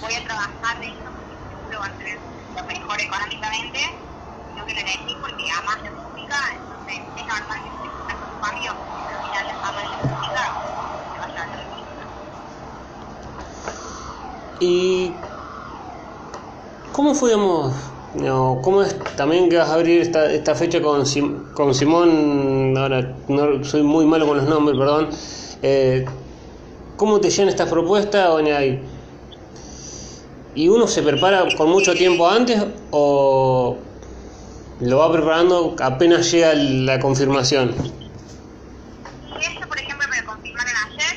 voy 0.01 0.15
a 0.15 0.25
trabajar 0.25 0.81
de 0.81 0.89
esto 0.89 1.11
porque 1.15 1.37
seguro 1.49 1.79
va 1.81 1.87
a 1.87 1.97
ser 1.99 2.09
lo 2.57 2.65
mejor 2.65 3.01
económicamente, 3.01 3.79
sino 4.49 4.65
que 4.65 4.75
lo 4.75 4.81
elegí 4.81 5.17
porque 5.21 5.45
amas 5.61 5.77
la 5.85 5.91
música, 5.93 6.37
entonces 6.63 6.95
es 7.17 7.27
normal 7.27 7.59
que 7.63 7.71
si 7.81 7.87
estás 8.01 8.17
con 8.41 8.51
amigos, 8.51 8.77
porque 8.81 9.05
al 9.07 9.21
final 9.21 9.47
amas 9.63 9.91
la 9.91 9.97
música, 9.99 10.41
te 11.13 11.19
vaya 11.19 11.41
a 11.41 11.45
hacer 11.45 11.69
música. 11.69 12.07
¿Y 14.59 15.17
cómo 16.93 17.15
fue, 17.15 17.31
digamos, 17.31 17.75
no, 18.15 18.61
cómo 18.63 18.83
es 18.83 18.97
también 19.17 19.51
que 19.51 19.57
vas 19.59 19.69
a 19.69 19.75
abrir 19.75 20.01
esta, 20.01 20.33
esta 20.33 20.55
fecha 20.55 20.81
con, 20.81 21.05
Sim- 21.05 21.53
con 21.53 21.75
Simón, 21.75 22.75
ahora 22.79 23.03
no, 23.29 23.63
soy 23.65 23.83
muy 23.83 24.07
malo 24.07 24.27
con 24.27 24.39
los 24.39 24.47
nombres, 24.49 24.79
perdón, 24.79 25.11
eh, 25.63 26.07
¿cómo 26.97 27.21
te 27.21 27.31
llegan 27.31 27.49
estas 27.49 27.69
propuestas? 27.69 28.29
O 28.31 28.41
ni 28.41 28.51
hay- 28.51 28.93
¿Y 30.55 30.69
uno 30.69 30.87
se 30.89 31.03
prepara 31.03 31.45
con 31.57 31.69
mucho 31.69 31.95
tiempo 31.95 32.29
antes 32.29 32.65
o 32.91 33.83
lo 34.81 34.99
va 34.99 35.13
preparando 35.13 35.77
apenas 35.81 36.31
llega 36.31 36.55
la 36.55 36.99
confirmación? 36.99 37.71
Esto, 37.71 39.69
por 39.69 39.79
ejemplo, 39.79 40.09
me 40.09 40.17
lo 40.21 40.25
confirmaron 40.27 40.73
ayer. 40.89 41.17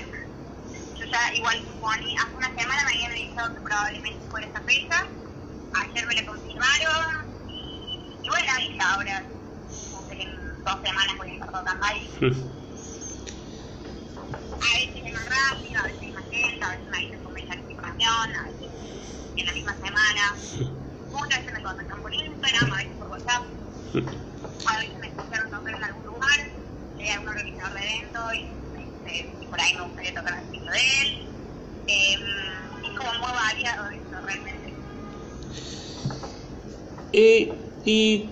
Yo 0.99 1.05
ya 1.05 1.19
igual 1.37 1.55
suponí, 1.65 2.13
hace 2.17 2.35
una 2.35 2.53
semana 2.53 2.81
me 2.85 2.91
habían 2.95 3.11
avisado 3.11 3.53
que 3.55 3.61
probablemente 3.61 4.25
fuera 4.29 4.45
esta 4.47 4.61
fecha. 4.61 4.95
Ayer 5.71 6.05
me 6.07 6.15
lo 6.21 6.25
confirmaron 6.33 7.07
y, 7.47 7.55
y 8.25 8.29
bueno, 8.29 8.51
y 8.59 8.77
ya 8.77 8.93
ahora, 8.93 9.31
sé 10.09 10.17
que 10.17 10.23
en 10.23 10.29
dos 10.65 10.75
semanas 10.83 11.15
voy 11.17 11.29
a 11.29 11.33
estar 11.33 11.47
tocando 11.47 11.85
ahí. 11.85 12.58
A 14.59 14.77
veces 14.77 15.05
es 15.05 15.13
más 15.13 15.25
rápido, 15.25 15.79
a 15.79 15.83
veces 15.83 16.03
es 16.03 16.13
más 16.13 16.27
lento, 16.29 16.65
a 16.65 16.69
veces 16.71 16.87
me 16.89 16.97
avisan 16.97 17.23
con 17.23 17.37
anticipación, 17.37 18.35
a 18.35 18.43
veces 18.49 18.69
en 19.37 19.45
la 19.45 19.53
misma 19.53 19.75
semana. 19.75 20.35
Muchas 21.11 21.39
veces 21.39 21.53
me 21.53 21.63
contactan 21.63 22.01
por 22.01 22.13
Instagram, 22.13 22.73
a 22.73 22.77
veces 22.77 22.93
por 22.97 23.07
WhatsApp. 23.09 23.43
A 24.65 24.77
veces 24.79 24.99
me 24.99 25.07
escucharon 25.07 25.51
tocar 25.51 25.75
en 25.75 25.83
algún 25.83 26.05
lugar, 26.05 26.39
hay 26.99 27.09
algún 27.09 27.29
organizador 27.29 27.79
de 27.79 27.85
evento 27.87 28.19
y, 28.33 28.37
este, 28.81 29.33
y 29.41 29.45
por 29.47 29.59
ahí 29.59 29.73
me 29.75 29.83
gustaría 29.83 30.13
tocar 30.13 30.37
el 30.37 30.45
estilo 30.45 30.71
de 30.71 31.01
él. 31.01 31.27
Eh, 31.87 32.15
es 32.83 32.97
como 32.97 33.13
muy 33.13 33.31
variado 33.31 33.89
eso 33.89 34.25
realmente. 34.25 34.73
Eh, 37.13 37.53
¿Y 37.85 38.29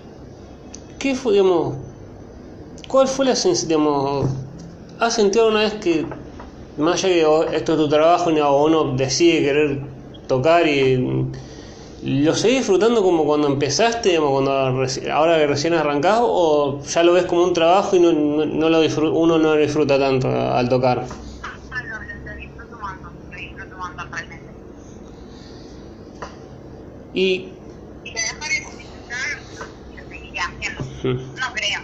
qué 1.00 1.16
fue, 1.16 1.34
digamos, 1.34 1.78
cuál 2.88 3.08
fue 3.08 3.26
la 3.26 3.36
sensación, 3.36 3.70
digamos, 3.70 4.47
has 5.00 5.16
sentido 5.16 5.46
alguna 5.46 5.64
vez 5.64 5.76
que, 5.76 6.20
más 6.76 7.04
allá 7.04 7.16
de 7.16 7.50
que 7.52 7.58
esto 7.58 7.74
es 7.74 7.78
tu 7.80 7.90
trabajo, 7.90 8.30
o 8.32 8.66
uno 8.66 8.96
decide 8.96 9.42
querer 9.42 9.90
tocar 10.28 10.68
y 10.68 10.98
mm, 10.98 11.32
lo 12.26 12.36
seguís 12.36 12.60
disfrutando 12.60 13.02
como 13.04 13.26
cuando 13.26 13.48
empezaste, 13.48 14.10
digamos, 14.10 14.32
cuando 14.32 14.52
reci- 14.84 15.10
ahora 15.10 15.38
que 15.40 15.48
recién 15.48 15.74
arrancás, 15.74 16.20
o 16.22 16.84
ya 16.86 17.04
lo 17.04 17.14
ves 17.14 17.26
como 17.26 17.44
un 17.44 17.54
trabajo 17.54 17.96
y 17.96 18.00
no, 18.00 18.12
no, 18.14 18.46
no 18.46 18.70
lo 18.70 18.80
uno 19.14 19.38
no 19.40 19.56
lo 19.56 19.62
disfruta 19.62 20.00
tanto 20.00 20.30
al 20.30 20.70
tocar? 20.70 21.08
Y 27.12 27.64
Si 28.04 28.14
te 28.14 28.20
dejar 28.22 28.50
de 28.50 28.78
disfrutar, 28.78 29.28
lo 29.96 30.04
seguiría 30.10 30.42
haciendo. 30.44 30.82
No 30.84 31.54
creo, 31.54 31.80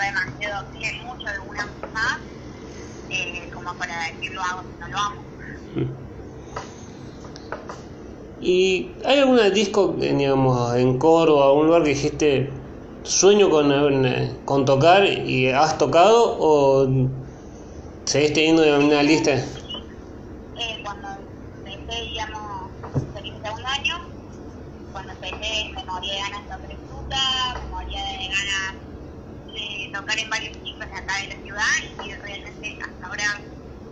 demasiado, 0.00 0.66
sé 0.72 0.92
mucho 1.04 1.26
de 1.30 1.38
una 1.48 1.66
más, 1.92 2.18
eh, 3.10 3.50
como 3.52 3.74
para 3.74 3.94
decir 4.12 4.32
lo 4.32 4.40
hago, 4.42 4.62
no 4.80 4.88
lo 4.88 4.98
amo. 4.98 5.22
Mm. 5.74 6.10
¿Y 8.42 8.96
hay 9.04 9.18
algún 9.18 9.38
disco, 9.52 9.96
eh, 10.00 10.14
digamos, 10.14 10.74
en 10.76 10.98
Córdoba, 10.98 11.46
algún 11.46 11.66
lugar 11.66 11.82
que 11.82 11.90
dijiste 11.90 12.50
sueño 13.02 13.50
con, 13.50 13.70
eh, 14.06 14.36
con 14.44 14.64
tocar 14.64 15.04
y 15.04 15.48
has 15.48 15.76
tocado 15.76 16.36
o 16.40 16.88
seguís 18.06 18.32
teniendo 18.32 18.62
una 18.62 19.02
lista? 19.02 19.32
Y 32.04 32.12
realmente 32.12 32.78
hasta 32.82 33.06
ahora 33.06 33.40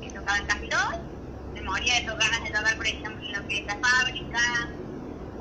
he 0.02 0.10
tocado 0.10 0.36
en 0.38 0.46
casi 0.46 0.68
todos. 0.68 0.94
Me 1.54 1.62
moría 1.62 1.94
de 2.00 2.06
ganas 2.06 2.44
de 2.44 2.50
tocar, 2.50 2.76
por 2.76 2.86
ejemplo, 2.86 3.26
en 3.26 3.32
lo 3.32 3.48
que 3.48 3.58
es 3.58 3.66
la 3.66 3.76
fábrica. 3.76 4.38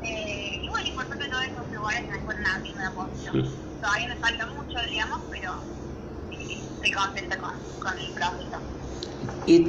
Eh, 0.03 0.59
y 0.63 0.69
bueno, 0.69 0.87
y 0.87 0.91
por 0.91 1.05
suerte 1.07 1.27
todos 1.27 1.43
esos 1.43 1.73
lugares 1.73 2.09
me 2.09 2.19
fueron 2.19 2.45
abriendo 2.45 2.81
de 2.81 2.87
a 2.87 2.91
poquito. 2.91 3.51
Todavía 3.81 4.07
me 4.07 4.15
falta 4.15 4.45
mucho, 4.47 4.77
digamos, 4.89 5.21
pero 5.31 5.53
eh, 6.31 6.59
estoy 6.75 6.91
contenta 6.91 7.37
con, 7.37 7.53
con 7.79 7.97
el 7.97 8.11
proceso. 8.11 8.57
¿Y 9.45 9.67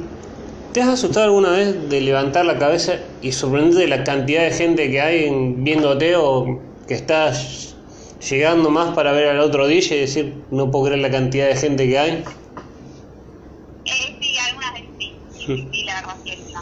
te 0.73 0.81
has 0.81 0.89
asustado 0.89 1.25
alguna 1.25 1.51
vez 1.51 1.89
de 1.89 2.01
levantar 2.01 2.45
la 2.45 2.57
cabeza 2.57 2.99
y 3.21 3.31
sorprenderte 3.31 3.79
de 3.79 3.87
la 3.87 4.03
cantidad 4.03 4.43
de 4.43 4.51
gente 4.51 4.91
que 4.91 5.01
hay 5.01 5.53
viéndote 5.57 6.15
o 6.15 6.59
que 6.87 6.93
estás 6.93 7.75
llegando 8.29 8.69
más 8.69 8.93
para 8.93 9.11
ver 9.11 9.29
al 9.29 9.39
otro 9.39 9.67
DJ 9.67 9.95
y 9.95 9.99
decir, 10.01 10.43
no 10.51 10.69
puedo 10.69 10.85
creer 10.85 10.99
la 10.99 11.11
cantidad 11.11 11.47
de 11.47 11.55
gente 11.55 11.87
que 11.87 11.97
hay? 11.97 12.23
Eh, 13.89 14.17
sí, 14.21 14.27
algunas 14.49 14.73
veces 14.73 14.89
sí, 14.97 15.05
sí, 15.33 15.41
sí, 15.45 15.69
sí, 15.71 15.83
la 15.85 15.95
verdad 15.95 16.17
sí, 16.23 16.31
no. 16.53 16.61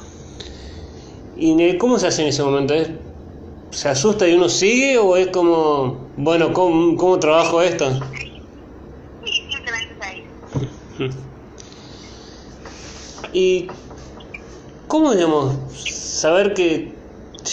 ¿Y 1.35 1.77
cómo 1.77 1.99
se 1.99 2.07
hace 2.07 2.21
en 2.23 2.29
ese 2.29 2.43
momento? 2.43 2.73
¿Es- 2.73 2.89
¿Se 3.71 3.89
asusta 3.89 4.27
y 4.27 4.33
uno 4.33 4.49
sigue 4.49 4.97
o 4.97 5.17
es 5.17 5.27
como, 5.27 6.11
bueno, 6.15 6.53
¿cómo, 6.53 6.95
cómo 6.95 7.19
trabajo 7.19 7.61
esto? 7.61 7.89
Sí, 9.23 9.31
simplemente 9.51 9.95
se 9.99 11.05
dice. 11.05 11.19
¿Y 13.33 13.67
cómo, 14.87 15.13
digamos, 15.13 15.73
saber 15.83 16.53
que 16.53 16.97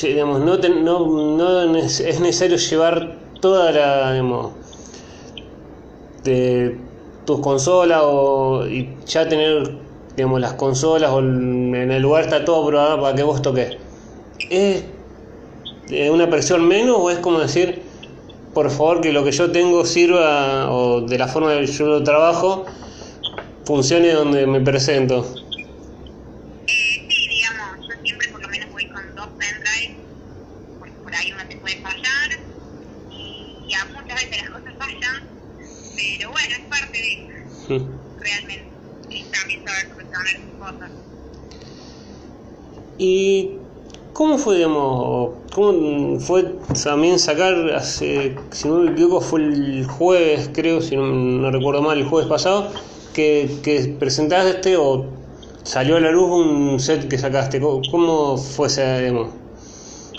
digamos, 0.03 0.41
no, 0.41 0.59
te- 0.59 0.69
no, 0.71 1.77
es 1.77 2.21
necesario 2.21 2.57
llevar 2.57 3.31
toda 3.41 3.71
la, 3.73 4.13
digamos, 4.13 4.55
de 6.23 6.81
tus 7.25 7.41
consolas 7.41 8.01
o 8.03 8.67
y 8.67 8.97
ya 9.07 9.29
tener, 9.29 9.77
digamos, 10.17 10.41
las 10.41 10.55
consolas 10.55 11.11
o 11.11 11.21
en 11.21 11.91
el 11.91 12.03
lugar 12.03 12.25
está 12.25 12.45
todo 12.45 12.67
programado 12.67 13.01
para 13.01 13.15
que 13.15 13.23
vos 13.23 13.43
toques? 13.43 13.77
¿Es 14.51 14.85
una 16.11 16.29
presión 16.29 16.67
menos 16.67 16.97
o 16.99 17.11
es 17.11 17.19
como 17.19 17.41
decir, 17.41 17.83
por 18.53 18.71
favor, 18.71 19.01
que 19.01 19.13
lo 19.13 19.25
que 19.25 19.33
yo 19.33 19.51
tengo 19.51 19.85
sirva 19.85 20.71
o 20.71 21.01
de 21.01 21.19
la 21.19 21.29
forma 21.29 21.53
que 21.59 21.67
yo 21.67 21.87
lo 21.87 22.03
trabajo 22.05 22.65
funcione 23.65 24.13
donde 24.13 24.47
me 24.47 24.61
presento? 24.61 25.27
Eh, 26.67 27.07
sí, 27.09 27.29
digamos, 27.29 27.87
yo 27.89 27.95
siempre 28.03 28.29
por 28.29 28.43
lo 28.43 28.49
menos 28.49 28.71
voy 28.71 28.87
con 28.89 29.15
dos 29.17 29.27
pendrives, 29.39 29.97
porque 30.79 30.95
por 31.03 31.15
ahí 31.15 31.33
uno 31.33 31.43
te 31.49 31.57
puede 31.57 31.77
fallar, 31.77 32.31
y, 33.11 33.57
y 33.69 33.75
a 33.75 33.85
muchas 33.87 34.15
veces 34.23 34.43
las 34.43 34.51
cosas 34.51 34.75
fallan, 34.79 35.23
pero 35.97 36.31
bueno, 36.31 36.51
es 36.51 36.61
parte 36.71 36.99
de 36.99 37.29
realmente, 38.21 38.69
y 39.11 39.25
también 39.25 39.65
saber 39.65 39.89
solucionar 39.89 40.27
sus 40.29 40.59
cosas. 40.59 40.91
¿Y 42.99 43.51
cómo 44.13 44.39
fue, 44.39 44.57
digamos, 44.57 45.31
cómo 45.55 46.19
fue 46.19 46.57
también 46.83 47.19
sacar, 47.19 47.55
hace, 47.71 48.35
si 48.51 48.69
no 48.69 48.81
me 48.81 48.91
equivoco, 48.91 49.21
fue 49.21 49.41
el 49.41 49.87
jueves, 49.87 50.51
creo, 50.53 50.83
si 50.83 50.97
no, 50.97 51.07
no 51.07 51.51
recuerdo 51.51 51.81
mal, 51.81 51.97
el 51.97 52.07
jueves 52.07 52.29
pasado, 52.29 52.73
que, 53.15 53.49
que 53.63 53.95
presentaste 53.99 54.77
o 54.77 55.07
salió 55.63 55.97
a 55.97 56.01
la 56.01 56.11
luz 56.11 56.29
un 56.29 56.81
set 56.81 57.09
que 57.09 57.19
sacaste? 57.19 57.61
¿Cómo, 57.61 58.37
fue 58.37 58.67
esa, 58.67 58.99
demo? 58.99 59.33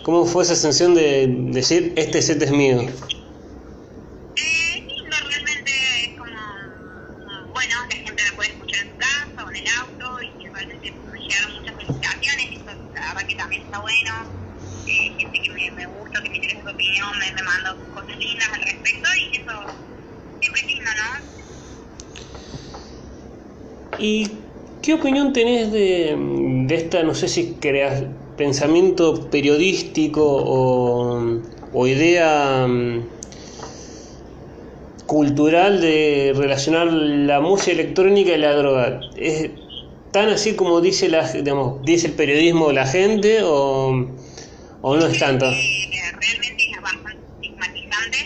¿Cómo 0.04 0.26
fue 0.26 0.44
esa 0.44 0.56
sensación 0.56 0.96
de 0.96 1.28
decir, 1.52 1.94
este 1.98 2.22
set 2.22 2.42
es 2.42 2.52
mío? 2.52 2.78
Bueno, 13.82 14.45
Eh, 14.88 15.16
gente 15.18 15.40
que 15.42 15.50
me, 15.52 15.72
me 15.72 15.86
gusta, 15.88 16.22
que 16.24 16.30
me 16.30 16.36
interesa 16.38 16.62
su 16.62 16.70
opinión, 16.70 17.10
me, 17.20 17.34
me 17.34 17.42
manda 17.42 17.76
cosas 17.94 18.18
lindas 18.20 18.48
al 18.54 18.62
respecto 18.62 19.10
y 19.20 19.36
eso 19.36 19.52
siempre 20.40 20.62
es 20.62 20.68
lindo, 20.68 20.92
¿no? 20.96 21.36
¿Y 23.98 24.30
qué 24.82 24.94
opinión 24.94 25.34
tenés 25.34 25.72
de, 25.72 26.16
de 26.68 26.76
esta, 26.76 27.02
no 27.04 27.16
sé 27.16 27.28
si 27.28 27.56
creas 27.56 28.04
pensamiento 28.38 29.30
periodístico 29.32 30.22
o, 30.24 31.42
o 31.72 31.88
idea 31.88 32.68
mm, 32.68 33.08
cultural 35.08 35.82
de 35.82 36.34
relacionar 36.36 36.88
la 36.92 37.40
música 37.42 37.72
electrónica 37.72 38.34
y 38.34 38.38
la 38.38 38.54
droga? 38.54 39.00
¿Es 39.16 39.50
tan 40.12 40.30
así 40.30 40.56
como 40.56 40.82
dice, 40.82 41.10
la, 41.10 41.32
digamos, 41.32 41.84
dice 41.84 42.08
el 42.08 42.14
periodismo 42.14 42.72
la 42.72 42.86
gente 42.86 43.40
o, 43.44 44.12
o 44.88 44.96
no 44.96 45.08
es 45.08 45.18
tanto? 45.18 45.50
Eh, 45.50 45.90
realmente 46.14 46.62
es 46.62 46.80
bastante 46.80 47.26
estigmatizante. 47.34 48.20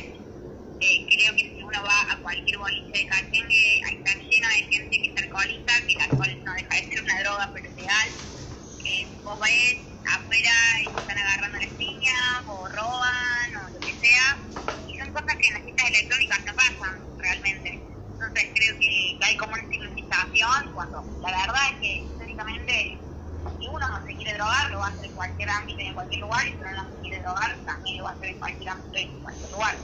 Eh, 0.83 1.07
creo 1.07 1.31
que 1.39 1.55
si 1.55 1.63
uno 1.63 1.79
va 1.87 1.99
a 2.11 2.19
cualquier 2.21 2.59
boliche 2.59 2.99
de 2.99 3.05
cachengue, 3.07 3.79
ahí 3.87 3.95
está 3.95 4.11
lleno 4.27 4.47
de 4.49 4.61
gente 4.67 4.91
que 4.99 5.07
es 5.07 5.23
alcohólica, 5.23 5.73
que 5.87 5.93
el 5.95 6.01
alcohol 6.01 6.43
no 6.43 6.53
deja 6.59 6.75
de 6.75 6.83
ser 6.83 6.99
una 7.01 7.19
droga, 7.23 7.51
pero 7.55 7.69
es 7.69 7.75
legal. 7.77 8.09
Que 8.77 9.07
vos 9.23 9.39
ves 9.39 9.79
afuera 10.03 10.51
y 10.83 10.87
se 10.91 10.99
están 10.99 11.17
agarrando 11.17 11.57
las 11.59 11.73
piñas, 11.79 12.43
o 12.47 12.67
roban, 12.67 13.47
o 13.55 13.69
lo 13.71 13.79
que 13.79 13.95
sea. 14.03 14.27
Y 14.85 14.99
son 14.99 15.13
cosas 15.15 15.31
que 15.39 15.47
en 15.47 15.53
las 15.53 15.63
fiestas 15.63 15.87
electrónicas 15.87 16.39
no 16.43 16.53
pasan 16.59 16.95
realmente. 17.23 17.71
Entonces 18.19 18.51
creo 18.51 18.75
que 18.83 19.17
hay 19.21 19.37
como 19.37 19.53
una 19.53 19.63
estigmatización, 19.63 20.73
cuando 20.75 21.07
la 21.23 21.31
verdad 21.39 21.63
es 21.71 21.75
que 21.79 21.91
históricamente 22.03 22.99
si 23.59 23.67
uno 23.67 23.85
no 23.91 23.99
se 24.05 24.15
quiere 24.15 24.33
drogar, 24.35 24.71
lo 24.71 24.79
va 24.79 24.87
a 24.87 24.89
hacer 24.91 25.05
en 25.05 25.13
cualquier 25.13 25.49
ámbito 25.49 25.78
y 25.78 25.78
en 25.89 25.95
cualquier 25.95 26.21
lugar, 26.21 26.47
y 26.47 26.51
si 26.51 26.57
no 26.57 26.89
se 26.89 27.01
quiere 27.01 27.21
drogar, 27.21 27.65
también 27.65 27.97
lo 27.97 28.03
va 28.05 28.09
a 28.11 28.13
hacer 28.13 28.29
en 28.29 28.39
cualquier 28.39 28.73
en 28.93 29.21
cualquier 29.21 29.51
lugar. 29.51 29.75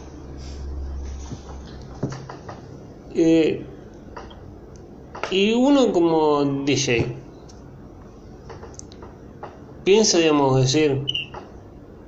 Eh, 3.17 3.65
y 5.31 5.53
uno 5.53 5.91
como 5.91 6.43
DJ 6.65 7.25
piensa, 9.85 10.17
digamos, 10.17 10.59
decir, 10.59 11.05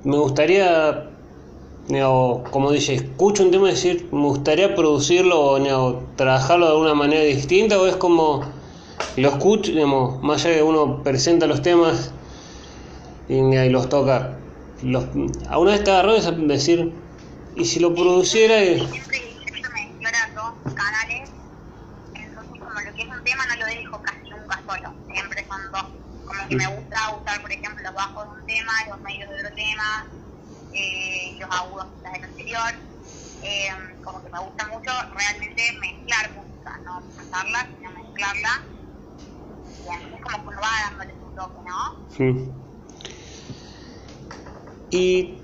me 0.02 0.18
gustaría, 0.18 1.10
como 2.50 2.72
DJ, 2.72 2.94
escucho 2.94 3.44
un 3.44 3.50
tema 3.50 3.68
y 3.68 3.72
decir, 3.72 4.08
me 4.12 4.26
gustaría 4.26 4.74
producirlo 4.74 5.40
o 5.40 5.58
digamos, 5.60 6.16
trabajarlo 6.16 6.66
de 6.66 6.72
alguna 6.72 6.94
manera 6.94 7.22
distinta, 7.22 7.80
o 7.80 7.86
es 7.86 7.96
como 7.96 8.42
lo 9.16 9.28
escucho, 9.28 9.72
digamos, 9.72 10.22
más 10.22 10.44
allá 10.44 10.54
de 10.54 10.56
que 10.56 10.62
uno 10.64 11.02
presenta 11.02 11.46
los 11.46 11.62
temas 11.62 12.12
y, 13.28 13.34
y 13.56 13.68
los 13.70 13.88
toca. 13.88 14.40
Los, 14.80 15.06
a 15.48 15.58
una 15.58 15.72
vez 15.72 15.84
te 15.84 15.90
agarró 15.90 16.14
de 16.20 16.46
decir, 16.46 17.04
y 17.54 17.64
si 17.64 17.80
lo 17.80 17.94
produciera. 17.94 18.62
y- 18.62 18.78
Siempre 18.78 19.18
intento 19.18 19.68
mezclar 19.74 20.14
dos 20.34 20.74
canales, 20.74 21.30
entonces 22.14 22.60
como 22.62 22.80
lo 22.80 22.94
que 22.94 23.02
es 23.02 23.08
un 23.08 23.24
tema 23.24 23.42
no 23.46 23.56
lo 23.56 23.66
dejo 23.66 24.02
casi 24.02 24.30
nunca 24.30 24.62
solo, 24.66 24.94
siempre 25.12 25.46
son 25.48 25.60
dos. 25.72 25.86
Como 26.24 26.48
que 26.48 26.56
me 26.56 26.66
gusta 26.76 26.98
usar, 27.16 27.40
por 27.42 27.52
ejemplo, 27.52 27.82
los 27.84 27.94
bajos 27.94 28.24
de 28.24 28.30
un 28.40 28.46
tema, 28.46 28.72
los 28.90 29.00
medios 29.02 29.28
de 29.30 29.34
otro 29.36 29.54
tema, 29.56 29.88
eh, 30.72 31.36
los 31.40 31.50
agudos 31.50 31.86
quizás 31.96 32.12
del 32.14 32.24
anterior. 32.24 32.72
Eh, 33.40 33.68
como 34.02 34.22
que 34.22 34.30
me 34.30 34.40
gusta 34.40 34.66
mucho 34.68 34.90
realmente 35.14 35.62
mezclar 35.80 36.34
música, 36.34 36.70
no 36.84 37.12
pasarla, 37.16 37.60
sino 37.76 37.90
mezclarla. 37.92 38.50
Y 39.82 39.88
así 39.88 40.14
es 40.14 40.20
como 40.22 40.42
que 40.42 40.48
uno 40.50 40.58
va 40.60 40.90
dándole 40.90 41.18
su 41.20 41.30
toque, 41.32 41.60
¿no? 41.64 42.24
Mm. 42.24 42.67
Y 44.90 45.34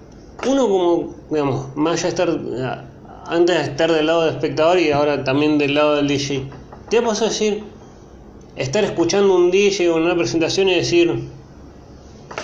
uno 0.47 0.69
como, 0.69 1.15
digamos, 1.31 1.77
más 1.77 2.01
allá 2.01 2.09
estar, 2.09 2.85
antes 3.27 3.57
de 3.57 3.63
estar 3.63 3.93
del 3.93 4.07
lado 4.07 4.25
del 4.25 4.35
espectador 4.35 4.79
y 4.79 4.91
ahora 4.91 5.25
también 5.25 5.59
del 5.59 5.75
lado 5.75 5.97
del 5.97 6.09
DJ, 6.09 6.49
¿te 6.91 6.99
ha 6.99 7.03
pasado 7.03 7.31
decir, 7.31 7.65
estar 8.57 8.85
escuchando 8.85 9.35
un 9.35 9.51
DJ 9.51 9.91
o 9.91 9.97
una 9.97 10.15
presentación 10.17 10.69
y 10.69 10.75
decir, 10.75 11.11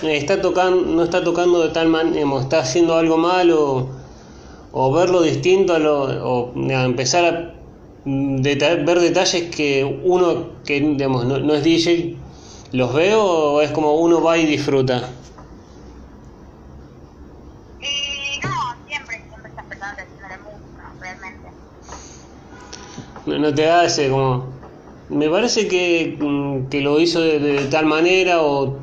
eh, 0.03 0.17
está 0.17 0.41
tocando, 0.41 0.83
no 0.83 1.03
está 1.03 1.23
tocando 1.25 1.63
de 1.63 1.71
tal 1.71 1.89
manera, 1.89 2.41
está 2.41 2.61
haciendo 2.61 2.97
algo 2.97 3.17
mal 3.17 3.51
o, 3.53 4.93
verlo 4.93 5.23
distinto 5.23 5.75
a 5.75 5.79
lo, 5.79 6.03
o 6.03 6.53
empezar 6.55 7.25
a 7.25 7.55
ver 8.05 9.01
detalles 9.01 9.55
que 9.55 10.01
uno 10.05 10.61
que 10.65 10.81
digamos, 10.81 11.27
no, 11.27 11.39
no 11.39 11.55
es 11.55 11.65
DJ 11.65 12.17
¿Los 12.73 12.95
veo 12.95 13.21
o 13.25 13.61
es 13.63 13.73
como 13.73 13.97
uno 13.97 14.23
va 14.23 14.39
y 14.39 14.47
disfruta? 14.47 15.09
Eh, 17.81 18.39
no, 18.45 18.77
siempre, 18.87 19.25
siempre 19.29 19.51
estás 19.51 19.65
prestando 19.65 20.01
atención 20.01 20.25
a 20.25 20.29
la 20.29 20.39
música, 20.39 20.93
realmente. 21.01 21.49
No, 23.31 23.39
no 23.39 23.55
te 23.55 23.71
hace 23.71 24.11
como... 24.11 24.59
Me 25.09 25.29
parece 25.29 25.69
que, 25.69 26.19
mm, 26.21 26.69
que 26.69 26.81
lo 26.81 26.99
hizo 27.01 27.21
de, 27.21 27.39
de 27.39 27.65
tal 27.67 27.87
manera 27.87 28.43
o... 28.43 28.81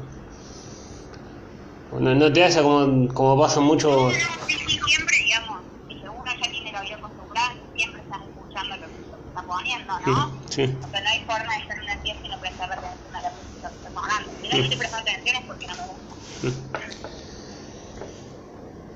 No, 1.92 2.16
no 2.16 2.32
te 2.32 2.44
hace 2.44 2.62
como, 2.62 3.14
como 3.14 3.42
pasa 3.42 3.60
mucho... 3.60 3.90
No, 3.90 4.12
sí, 4.12 4.56
sí, 4.68 4.80
siempre, 4.88 5.18
digamos, 5.24 5.58
si 5.90 5.96
uno 5.96 6.24
ya 6.42 6.50
tiene 6.50 6.70
el 6.70 6.76
oído 6.78 6.96
acostumbrado, 6.96 7.56
siempre 7.76 8.02
estás 8.02 8.20
escuchando 8.24 8.76
lo 8.78 8.88
que 8.88 8.96
se 8.96 9.28
está 9.28 9.46
poniendo, 9.48 9.94
¿no? 10.06 10.42
Sí. 10.50 10.64
O 10.64 10.90
sea, 10.90 11.02
no 11.02 11.10
hay 11.10 11.20
forma 11.26 11.54
de 11.54 11.60
estar 11.60 11.78
en 11.78 11.84
una 11.84 11.98
fiesta 12.02 12.26
y 12.26 12.30
no 12.30 12.40
prestar 12.40 12.72
atención 12.72 13.16
a 13.16 13.22
la 13.22 13.32
música 13.36 13.70
que 13.70 13.76
está 13.76 13.92
sonando. 13.92 14.32
Si 14.42 14.48
no 14.48 14.56
le 14.56 14.64
estoy 14.64 14.78
prestando 14.78 15.12
atención 15.12 15.36
es 15.36 15.46
porque 15.46 15.68
no 15.68 15.76
me 15.76 15.84
gusta. 15.92 16.16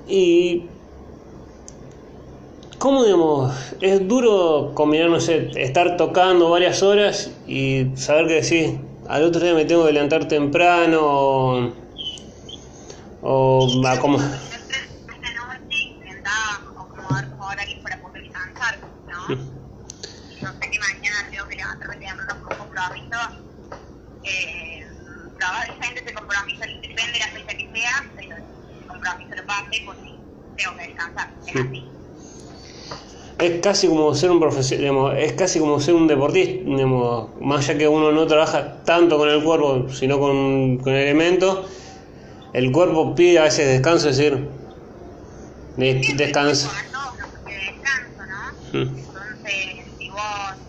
Y... 0.06 0.71
¿Cómo, 2.82 3.04
digamos, 3.04 3.54
es 3.80 4.08
duro 4.08 4.72
combinar, 4.74 5.08
no 5.08 5.20
sé, 5.20 5.52
estar 5.54 5.96
tocando 5.96 6.50
varias 6.50 6.82
horas 6.82 7.30
y 7.46 7.92
saber 7.94 8.26
que 8.26 8.42
decís, 8.42 8.72
al 9.08 9.22
otro 9.22 9.40
día 9.40 9.54
me 9.54 9.64
tengo 9.64 9.86
que 9.86 9.92
levantar 9.92 10.26
temprano 10.26 10.98
o... 11.00 11.72
o 13.20 13.86
a 13.86 14.00
como... 14.00 14.18
Yo 14.18 14.24
sé 20.48 20.68
que 20.68 20.78
mañana 20.80 21.28
tengo 21.30 21.46
que 21.46 21.54
levantarme 21.54 21.96
temprano 21.98 22.34
un 22.34 22.56
compromiso. 22.56 23.16
Eh, 24.24 24.84
probablemente 25.38 26.00
ese 26.00 26.14
compromiso 26.14 26.60
depende 26.82 27.12
de 27.12 27.18
la 27.20 27.28
fecha 27.28 27.56
que 27.56 27.70
sea, 27.72 28.10
pero 28.16 28.36
ese 28.38 28.86
compromiso 28.88 29.36
lo 29.36 29.46
pase 29.46 29.82
porque 29.86 30.14
tengo 30.56 30.76
que 30.76 30.82
descansar. 30.88 31.32
Es 31.46 31.54
así. 31.54 32.01
Es 33.38 33.60
casi 33.60 33.88
como 33.88 34.14
ser 34.14 34.30
un 34.30 34.40
profesional, 34.40 35.18
es 35.18 35.32
casi 35.32 35.58
como 35.58 35.80
ser 35.80 35.94
un 35.94 36.06
deportista, 36.06 36.62
digamos, 36.64 37.34
más 37.40 37.68
allá 37.68 37.78
que 37.78 37.88
uno 37.88 38.12
no 38.12 38.26
trabaja 38.26 38.82
tanto 38.84 39.18
con 39.18 39.28
el 39.28 39.42
cuerpo, 39.42 39.88
sino 39.90 40.18
con, 40.20 40.78
con 40.78 40.92
elementos, 40.94 41.66
el 42.52 42.72
cuerpo 42.72 43.14
pide 43.14 43.38
a 43.40 43.44
veces 43.44 43.68
descanso, 43.68 44.08
es 44.10 44.16
decir, 44.18 44.60
de- 45.76 46.00
descansa. 46.16 46.70
Mm. 48.72 48.78
Entonces, 48.96 49.86
si 49.98 50.08
vos 50.10 50.20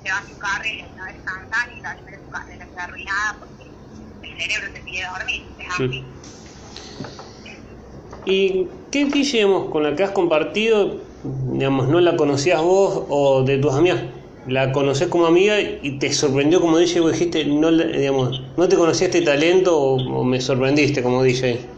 te 0.03 0.09
vas 0.11 0.23
a 0.23 0.27
tu 0.27 0.37
carrera 0.37 0.87
y 0.89 0.95
no 0.95 1.03
descansas 1.05 1.67
y 1.77 1.81
tal 1.81 2.03
vez 2.05 2.21
tu 2.23 2.29
carrera 2.29 2.69
queda 2.69 2.83
arruinada 2.83 3.39
porque 3.39 3.63
el 4.21 4.41
cerebro 4.41 4.73
te 4.73 4.81
pide 4.81 5.03
dormir, 5.17 5.55
es 5.59 5.67
así. 5.69 6.19
¿Y 8.25 8.87
qué 8.91 9.05
digamos, 9.05 9.69
con 9.71 9.83
la 9.83 9.95
que 9.95 10.03
has 10.03 10.11
compartido, 10.11 11.12
digamos, 11.23 11.87
no 11.89 11.99
la 12.01 12.15
conocías 12.15 12.61
vos 12.61 13.05
o 13.09 13.43
de 13.43 13.57
tus 13.57 13.73
amigas? 13.73 14.01
La 14.45 14.71
conocés 14.73 15.07
como 15.07 15.25
amiga 15.25 15.59
y 15.61 15.97
te 15.99 16.11
sorprendió 16.13 16.59
como 16.61 16.77
DJ, 16.77 16.99
vos 17.01 17.13
dijiste, 17.13 17.45
no, 17.45 17.71
digamos, 17.71 18.41
no 18.57 18.67
te 18.67 18.75
conocía 18.75 19.07
este 19.07 19.21
talento 19.21 19.77
o, 19.79 19.95
o 20.19 20.23
me 20.25 20.41
sorprendiste 20.41 21.01
como 21.01 21.23
DJ. 21.23 21.69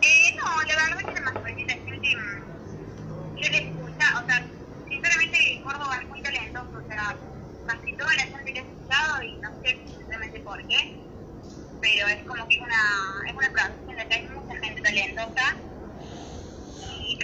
Eh, 0.00 0.36
no, 0.36 0.44
la 0.68 0.74
verdad 0.76 1.00
es 1.00 1.14
que 1.14 1.20
me 1.20 1.32
sorprendí 1.32 1.64
la 1.66 1.74
gente. 1.76 2.08
mm, 2.16 3.36
Yo 3.36 3.48
le 3.50 3.58
escuchaba, 3.58 4.20
o 4.22 4.26
sea, 4.26 4.38
sinceramente 4.88 5.38
Córdoba 5.62 5.96
es 6.02 6.08
muy 6.08 6.22
talentoso, 6.22 6.76
o 6.78 6.86
sea, 6.86 7.22
casi 7.64 7.96
toda 7.96 8.14
la 8.16 8.24
gente 8.26 8.52
que 8.52 8.60
he 8.60 8.62
escuchado 8.62 9.22
y 9.22 9.38
no 9.40 9.48
sé 9.62 9.68
sinceramente 9.96 10.40
por 10.40 10.58
qué, 10.66 10.78
pero 11.80 12.08
es 12.08 12.24
como 12.26 12.46
que 12.48 12.56
es 12.56 12.62
una, 12.62 12.82
es 13.28 13.34
una 13.36 13.52
provincia 13.52 13.92
en 13.92 13.96
la 13.98 14.08
que 14.08 14.14
hay 14.16 14.28
mucha 14.28 14.56
gente 14.58 14.82
talentosa 14.82 15.46
y, 16.76 17.18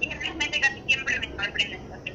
y 0.00 0.10
realmente 0.10 0.60
casi 0.60 0.82
siempre 0.84 1.18
me 1.20 1.28
sorprende. 1.36 1.76
entonces. 1.76 2.14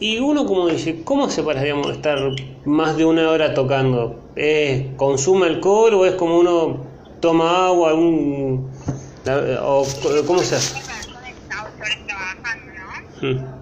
Y 0.00 0.18
uno 0.18 0.46
como 0.46 0.66
dice, 0.68 1.02
¿cómo 1.04 1.28
se 1.28 1.42
para, 1.42 1.62
digamos, 1.62 1.90
estar 1.90 2.18
más 2.64 2.96
de 2.96 3.04
una 3.04 3.28
hora 3.30 3.52
tocando? 3.52 4.32
¿Es, 4.34 4.94
¿Consume 4.96 5.46
alcohol 5.46 5.92
o 5.94 6.06
es 6.06 6.14
como 6.14 6.38
uno 6.38 6.86
toma 7.20 7.66
agua? 7.66 7.92
Un, 7.92 8.70
o, 9.62 9.86
¿Cómo 10.26 10.40
se 10.40 10.56
hace? 10.56 10.78
Hay 10.78 10.82
personas 10.82 11.22
que 11.24 11.30
están 11.32 11.58
ocho 11.66 11.82
horas 11.82 11.98
trabajando, 12.06 12.72
¿no? 12.72 13.28
Mm, 13.28 13.60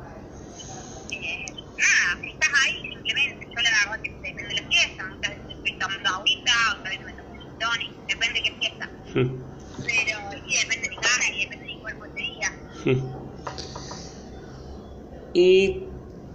Eh, 1.11 1.46
nada, 1.77 2.29
estás 2.29 2.51
ahí 2.66 2.74
simplemente. 2.92 3.46
Yo 3.48 3.61
la 3.61 3.70
verdad 3.90 4.03
que 4.03 4.11
depende 4.12 4.42
de 4.55 4.55
la 4.62 4.68
fiesta. 4.68 5.05
Muchas 5.12 5.31
veces 5.31 5.57
estoy 5.57 5.79
tomando 5.79 6.09
agüita, 6.09 6.53
otras 6.79 6.90
veces 6.90 7.05
me 7.07 7.12
tomo 7.14 7.31
un 7.33 7.59
tonic, 7.59 7.90
depende 8.07 8.35
de 8.38 8.42
qué 8.44 8.53
fiesta. 8.61 8.87
mm, 9.14 9.42
Pero 9.87 10.18
sí, 10.46 10.55
depende 10.62 10.83
de 10.88 10.90
mi 10.90 10.96
cara 11.03 11.24
y 11.35 11.40
depende 11.40 11.66
de 11.66 11.74
mi 11.74 11.81
cuerpo 11.81 12.05
ese 12.05 12.22
día. 12.22 12.51
mm. 12.85 13.29
¿Y 15.35 15.88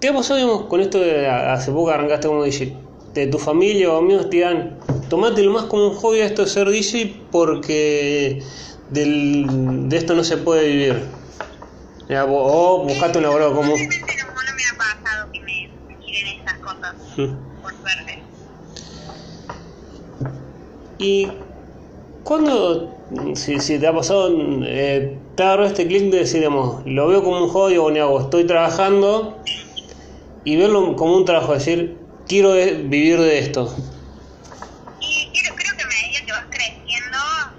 qué 0.03 0.09
ha 0.09 0.13
pasado, 0.13 0.35
digamos, 0.37 0.63
con 0.63 0.81
esto 0.81 0.99
de 0.99 1.29
hace 1.29 1.71
poco 1.71 1.89
arrancaste 1.89 2.27
como 2.27 2.43
DJ? 2.43 2.73
De 3.13 3.27
tu 3.27 3.39
familia 3.39 3.89
o 3.89 3.99
amigos 3.99 4.29
te 4.29 4.35
digan, 4.35 4.77
tomátelo 5.09 5.49
más 5.51 5.63
como 5.63 5.87
un 5.87 5.95
hobby 5.95 6.19
a 6.19 6.25
esto 6.25 6.41
de 6.43 6.49
ser 6.49 6.69
DJ 6.69 7.27
porque 7.31 8.43
del- 8.89 9.87
de 9.87 9.95
esto 9.95 10.13
no 10.13 10.25
se 10.25 10.35
puede 10.35 10.67
vivir. 10.67 11.05
Ya, 12.09 12.25
o 12.25 12.83
buscate 12.83 13.19
un 13.19 13.23
laburo 13.23 13.53
como... 13.55 13.77
Realmente 13.77 13.95
no, 14.19 14.25
no 14.25 14.55
me 14.57 14.63
ha 14.65 14.77
pasado 14.77 15.29
que 15.31 15.39
me, 15.39 15.69
me 15.87 15.95
tiren 16.05 16.27
esas 16.41 16.59
cosas, 16.59 16.95
por 17.61 17.73
suerte. 17.79 18.23
¿Y 20.97 21.31
cuándo, 22.23 22.97
si, 23.35 23.61
si 23.61 23.79
te 23.79 23.87
ha 23.87 23.93
pasado, 23.95 24.35
eh, 24.65 25.21
te 25.35 25.43
agarró 25.43 25.65
este 25.65 25.87
clic 25.87 26.11
de 26.11 26.17
decir, 26.19 26.39
digamos, 26.39 26.85
lo 26.85 27.07
veo 27.07 27.23
como 27.23 27.41
un 27.41 27.47
hobby 27.49 27.77
o 27.77 27.89
ni 27.89 27.99
hago, 27.99 28.19
estoy 28.19 28.43
trabajando 28.45 29.39
y 30.43 30.55
verlo 30.57 30.95
como 30.95 31.17
un 31.17 31.25
trabajo, 31.25 31.53
decir, 31.53 31.99
quiero 32.27 32.53
vivir 32.53 33.19
de 33.19 33.39
esto? 33.39 33.75
Y 34.99 35.31
creo, 35.33 35.55
creo 35.55 35.73
que 35.77 35.83
a 35.83 35.87
medida 35.87 36.19
que 36.25 36.31
vas 36.31 36.47
creciendo, 36.49 37.17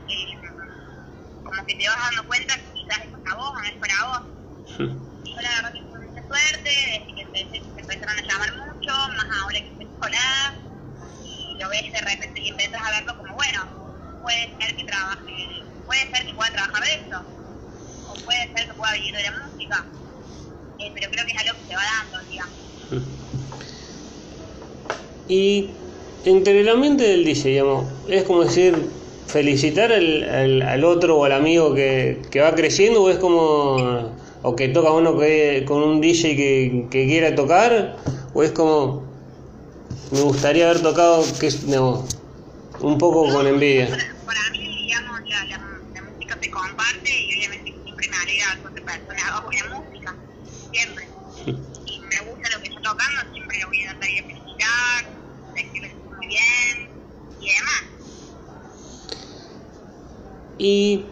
eh, 0.08 1.42
como 1.42 1.66
que 1.66 1.74
te 1.74 1.88
vas 1.88 1.98
dando 2.10 2.26
cuenta 2.26 2.54
que 2.56 2.72
quizás 2.74 2.98
es 3.04 3.10
para 3.10 3.36
vos 3.36 3.50
o 3.50 3.58
no 3.60 3.68
es 3.68 3.78
para 3.80 3.94
vos. 4.08 4.22
Yo 5.24 5.40
la 5.42 5.50
verdad 5.56 5.72
que 5.72 5.82
tuve 5.82 6.00
mucha 6.08 6.22
suerte, 6.26 6.70
desde 6.70 7.14
que 7.14 7.22
empecé, 7.22 7.56
se 7.74 7.80
empezaron 7.80 8.16
a 8.18 8.22
llamar 8.22 8.50
mucho, 8.54 8.92
más 9.16 9.28
ahora 9.42 9.58
que 9.60 9.70
estoy 9.72 9.90
sola, 10.00 10.26
y 11.22 11.58
lo 11.60 11.68
ves 11.70 11.92
de 11.92 12.00
repente 12.00 12.40
y 12.40 12.48
empiezas 12.48 12.80
a 12.82 12.90
verlo 12.90 13.16
como, 13.16 13.34
bueno, 13.34 13.60
puede 14.22 14.44
ser 14.60 14.76
que 14.76 14.84
trabaje, 14.84 15.36
puede 15.84 16.00
ser 16.10 16.26
que 16.26 16.34
pueda 16.34 16.50
trabajar 16.52 16.82
de 16.84 16.94
esto, 16.94 17.18
o 18.08 18.14
puede 18.24 18.44
ser 18.54 18.66
que 18.68 18.74
pueda 18.74 18.92
vivir 18.94 19.14
de 19.16 19.22
la 19.22 19.32
música, 19.48 19.78
Eh, 20.78 20.90
pero 20.94 21.10
creo 21.10 21.24
que 21.26 21.32
es 21.32 21.38
algo 21.40 21.60
que 21.60 21.66
se 21.68 21.76
va 21.76 21.82
dando, 21.84 22.18
digamos. 22.30 22.58
Y 25.26 25.70
entre 26.24 26.60
el 26.60 26.68
ambiente 26.68 27.04
del 27.04 27.24
DJ, 27.24 27.48
digamos, 27.48 27.92
es 28.08 28.24
como 28.24 28.44
decir, 28.44 28.90
felicitar 29.26 29.92
al, 29.92 30.22
al- 30.24 30.62
al 30.62 30.84
otro 30.84 31.16
o 31.18 31.24
al 31.24 31.32
amigo 31.32 31.74
que, 31.74 32.22
que 32.30 32.40
va 32.40 32.54
creciendo 32.54 33.02
o 33.02 33.10
es 33.10 33.18
como, 33.18 34.16
o 34.42 34.56
que 34.56 34.68
toca 34.68 34.92
uno 34.92 35.18
que, 35.18 35.64
con 35.66 35.82
un 35.82 36.00
DJ 36.00 36.28
que, 36.36 36.88
que 36.90 37.06
quiera 37.06 37.34
tocar, 37.34 37.96
o 38.32 38.42
es 38.42 38.52
como, 38.52 39.14
me 40.10 40.20
gustaría 40.22 40.68
haber 40.70 40.82
tocado, 40.82 41.24
que 41.38 41.46
es, 41.48 41.66
digamos, 41.66 42.10
un 42.80 42.98
poco 42.98 43.28
con 43.32 43.46
envidia. 43.46 43.88
Para, 43.90 44.04
para 44.26 44.50
mí, 44.52 44.58
digamos, 44.86 45.20
la, 45.28 45.44
la, 45.46 45.58
la 45.94 46.02
música 46.02 46.38
se 46.42 46.50
comparte 46.50 47.10
y 47.10 47.34
obviamente 47.38 47.70
siempre 47.84 48.06
me 48.10 48.16
alegra 48.16 48.46
que 48.62 48.68
otra 48.68 48.84
persona 48.84 49.20
haga 49.28 49.40
buena 49.46 49.64
música, 49.80 50.10
siempre. 50.72 51.04
Y 51.86 52.00
me 52.00 52.30
gusta 52.30 52.48
lo 52.56 52.62
que 52.62 52.68
está 52.68 52.80
tocando, 52.80 53.20
siempre 53.32 53.58
lo 53.60 53.66
voy 53.68 53.78
a 53.84 53.90
tratar 53.90 54.08
de 54.08 54.22
felicitar, 54.24 55.04
sé 55.54 55.60
que 55.72 55.80
lo 55.80 55.86
hizo 55.86 56.10
muy 56.16 56.26
bien 56.26 56.76
y 57.38 57.46
demás. 57.48 57.82
¿Y 60.66 61.10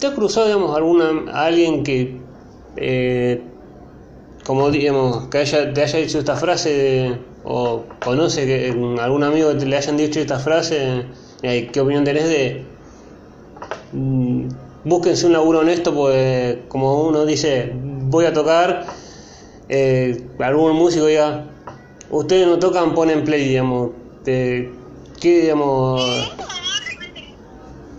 te 0.00 0.08
ha 0.08 0.12
cruzado, 0.14 0.46
digamos, 0.46 0.76
alguna, 0.76 1.30
alguien 1.32 1.84
que, 1.84 2.24
eh, 2.74 3.54
como 4.44 4.72
digamos, 4.72 5.28
que 5.28 5.38
haya, 5.38 5.72
te 5.72 5.82
haya 5.82 6.00
dicho 6.00 6.18
esta 6.18 6.34
frase, 6.34 7.16
o 7.44 7.84
conoce 8.02 8.44
que 8.44 8.70
algún 9.00 9.22
amigo 9.22 9.56
te 9.56 9.66
le 9.66 9.76
hayan 9.76 9.96
dicho 9.96 10.18
esta 10.18 10.40
frase, 10.40 11.04
eh, 11.42 11.70
¿qué 11.72 11.80
opinión 11.80 12.02
tenés 12.02 12.28
de 12.28 12.66
mm, 13.92 14.48
búsquense 14.82 15.26
un 15.26 15.32
laburo 15.32 15.60
honesto, 15.60 15.94
pues 15.94 16.56
como 16.68 17.04
uno 17.06 17.24
dice, 17.24 17.70
voy 17.72 18.24
a 18.24 18.32
tocar, 18.32 18.84
eh, 19.68 20.34
algún 20.40 20.72
músico 20.74 21.06
diga, 21.06 21.54
ustedes 22.10 22.48
no 22.48 22.58
tocan, 22.58 22.94
ponen 22.94 23.22
play, 23.24 23.46
digamos, 23.46 23.92
te- 24.24 24.76
¿qué, 25.20 25.42
digamos? 25.42 26.00
Eh, 26.00 26.04
no, 26.38 26.46
realmente, 26.46 27.20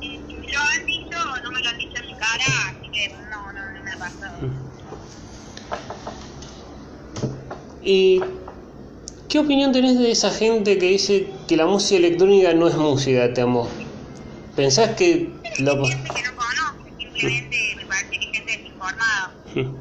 eh, 0.02 0.20
si 0.28 0.34
me 0.36 0.48
lo 0.48 0.60
han 0.60 0.86
dicho, 0.86 1.18
no 1.44 1.52
me 1.52 1.62
lo 1.62 1.70
han 1.70 1.78
dicho 1.78 1.98
en 2.02 2.06
mi 2.08 2.14
cara, 2.14 2.46
así 2.70 2.88
que 2.92 3.14
no, 3.30 3.54
no, 3.54 3.62
no 3.74 3.84
me 3.84 3.92
ha 3.92 3.98
Y 7.90 8.22
¿Qué 9.30 9.40
opinión 9.40 9.72
tenés 9.72 9.98
de 9.98 10.12
esa 10.12 10.30
gente 10.30 10.78
que 10.78 10.90
dice 10.90 11.28
que 11.48 11.58
la 11.58 11.66
música 11.66 11.98
electrónica 11.98 12.54
no 12.54 12.68
es 12.68 12.76
música, 12.76 13.34
te 13.34 13.42
amo? 13.42 13.68
¿Pensás 14.56 14.96
que 14.96 15.32
lo... 15.58 15.74
que 15.74 15.90
no 15.90 16.36
conoce, 16.36 16.92
simplemente 17.00 17.58
me 17.78 17.86
parece 17.88 18.12
que 18.12 18.20
gente 18.20 18.44
desinformada. 18.46 19.34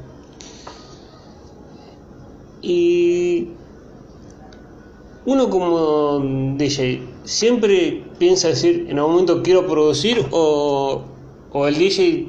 Y 2.63 3.49
uno 5.25 5.49
como 5.51 6.19
DJ, 6.57 7.03
¿siempre 7.25 8.03
piensa 8.17 8.47
decir 8.47 8.87
en 8.89 8.97
algún 8.97 9.13
momento 9.13 9.43
quiero 9.43 9.67
producir 9.67 10.25
o, 10.31 11.03
o 11.51 11.67
el 11.67 11.77
DJ 11.77 12.27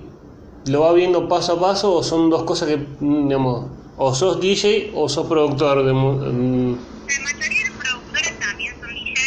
lo 0.67 0.83
va 0.83 0.93
viendo 0.93 1.27
paso 1.27 1.55
a 1.55 1.61
paso 1.61 1.95
o 1.95 2.03
son 2.03 2.29
dos 2.29 2.43
cosas 2.45 2.69
que, 2.69 2.87
digamos, 3.01 3.80
o 4.03 4.15
sos 4.15 4.41
DJ 4.41 4.93
o 4.95 5.09
sos 5.11 5.27
productor 5.29 5.85
de... 5.85 5.93
Mm, 5.93 6.73
la 6.73 7.21
mayoría 7.21 7.65
de 7.69 7.73
productores 7.77 8.39
también 8.41 8.73
son 8.81 8.89
DJ, 8.95 9.21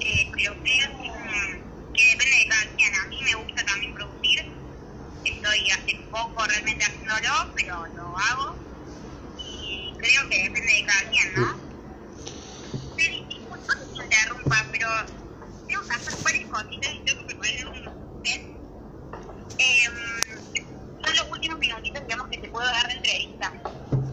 eh, 0.00 0.32
pero 0.34 0.52
creo 0.64 0.86
que, 1.94 2.02
depende 2.10 2.36
de 2.42 2.48
cada 2.50 2.66
quien. 2.74 2.92
A 2.92 3.06
mí 3.06 3.22
me 3.22 3.34
gusta 3.36 3.64
también 3.64 3.94
producir, 3.94 4.40
estoy 5.24 5.70
hace 5.70 5.94
poco 6.10 6.44
realmente 6.44 6.84
haciéndolo, 6.84 7.54
pero 7.54 7.86
lo 7.94 8.18
hago 8.18 8.56
y 9.38 9.94
creo 9.96 10.28
que 10.28 10.42
depende 10.42 10.72
de 10.72 10.84
cada 10.84 11.10
quien, 11.10 11.34
¿no? 11.34 11.60
Pero, 12.96 13.14
disculpa 13.28 13.74
que 13.78 13.86
te 13.86 14.04
interrumpa, 14.04 14.66
pero 14.72 14.88
tengo 15.68 15.82
que 15.86 15.94
hacer 15.94 16.14
varias 16.24 16.50
cositas 16.50 16.94
y 16.94 16.98
tengo 17.04 17.26
que 17.28 17.34
poner 17.36 17.66
un 17.68 18.22
test. 18.24 18.42
Eh, 19.58 19.86
son 21.04 21.16
los 21.16 21.30
últimos 21.30 21.58
minutitos, 21.58 22.02
digamos, 22.02 22.28
que 22.28 22.38
te 22.38 22.48
puedo 22.48 22.66
dar 22.66 22.86
de 22.88 22.94
entrevista. 22.94 23.52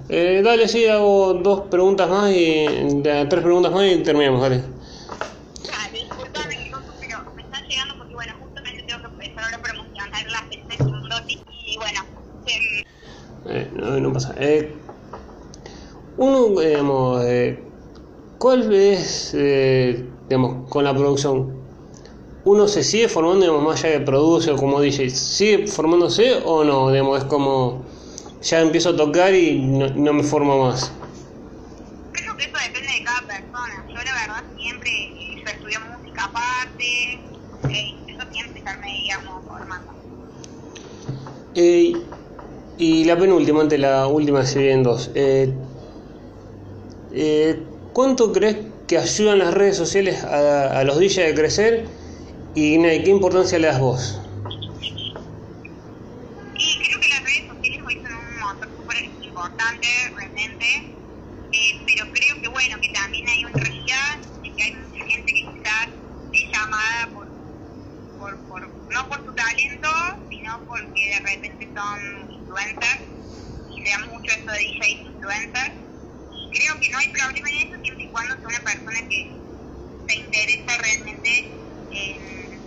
Eh, 0.10 0.42
dale, 0.60 0.68
sí, 0.68 0.86
hago 0.88 1.36
dos 1.36 1.62
preguntas 1.70 2.10
más 2.10 2.32
y 2.32 3.02
tres 3.02 3.44
preguntas 3.44 3.72
más 3.72 3.86
y 3.86 4.04
terminamos, 4.04 4.42
dale. 4.42 4.62
Dale, 5.66 6.00
disculpame 6.04 6.72
pero 7.00 7.24
me 7.34 7.44
están 7.44 7.66
llegando 7.66 7.96
porque, 7.98 8.14
bueno, 8.14 8.34
justamente 8.42 8.84
tengo 8.84 9.00
que 9.00 9.08
empezar 9.08 9.44
ahora 9.46 9.56
a 9.56 9.62
promocionar 9.62 10.26
las 10.30 10.50
veces 10.50 10.66
y, 11.66 11.78
bueno, 11.78 12.02
eh, 13.46 13.72
no, 13.74 14.00
no 14.02 14.12
pasa. 14.12 14.36
Eh, 14.38 14.76
uno, 16.18 16.60
digamos, 16.60 17.24
eh, 17.24 17.64
¿cuál 18.38 18.74
es, 18.74 19.34
eh, 19.36 20.06
digamos, 20.28 20.70
con 20.70 20.84
la 20.84 20.94
producción? 20.94 21.58
¿Uno 22.44 22.68
se 22.68 22.84
sigue 22.84 23.08
formando, 23.08 23.42
digamos, 23.42 23.64
más 23.64 23.84
allá 23.86 24.00
de 24.00 24.06
produce 24.06 24.52
o 24.52 24.58
como 24.58 24.82
dice, 24.82 25.10
sigue 25.10 25.68
formándose 25.68 26.42
o 26.44 26.66
no? 26.66 26.92
Digamos, 26.92 27.20
es 27.20 27.24
como 27.26 27.86
ya 28.42 28.62
empiezo 28.62 28.90
a 28.90 28.96
tocar 28.96 29.34
y 29.34 29.60
no, 29.60 30.14
me 30.14 30.24
formo 30.24 30.66
más. 30.66 30.92
Creo 32.12 32.38
que 32.38 32.44
eso 32.46 32.58
depende 32.66 32.94
de 32.94 33.04
cada 33.04 33.22
persona. 33.28 33.86
Yo 33.88 33.96
la 33.96 34.14
verdad 34.14 34.44
siempre, 34.58 34.92
yo 35.36 35.52
estudio 35.52 35.80
música 35.98 36.26
aparte, 36.26 37.14
eh, 37.70 37.96
eso 38.08 38.24
siempre 38.32 38.60
estarme, 38.60 38.94
digamos, 38.94 39.46
formando. 39.46 39.94
Eh, 41.56 41.94
y 42.78 43.04
la 43.04 43.18
penúltima, 43.18 43.62
ante 43.62 43.78
la 43.78 44.08
última 44.08 44.46
serie 44.46 44.72
en 44.72 44.84
dos. 44.84 45.12
Eh, 45.16 45.54
eh, 47.12 47.62
¿Cuánto 47.94 48.32
crees 48.32 48.58
que 48.88 48.98
ayudan 48.98 49.40
las 49.40 49.54
redes 49.54 49.76
sociales 49.76 50.24
a, 50.24 50.80
a 50.80 50.84
los 50.84 50.98
DJs 50.98 51.32
a 51.32 51.36
crecer? 51.36 51.86
Y 52.56 52.82
¿qué 52.82 53.10
importancia 53.10 53.60
le 53.60 53.68
das 53.68 53.80
vos? 53.80 54.20
que 71.00 71.10
de 71.10 71.20
repente 71.20 71.70
son 71.74 72.32
influencers 72.32 73.04
y 73.72 73.86
se 73.86 73.98
mucho 74.12 74.32
eso 74.32 74.52
de 74.52 74.60
DJs 74.60 75.00
influencers. 75.16 75.74
Y 76.32 76.52
creo 76.52 76.80
que 76.80 76.90
no 76.90 76.98
hay 77.00 77.08
problema 77.10 77.50
en 77.50 77.68
eso 77.68 77.76
siempre 77.82 78.04
y 78.04 78.12
cuando 78.12 78.36
sea 78.36 78.48
una 78.48 78.64
persona 78.64 79.00
que 79.08 79.20
se 80.08 80.16
interesa 80.20 80.78
realmente 80.78 81.32
en, 81.92 82.20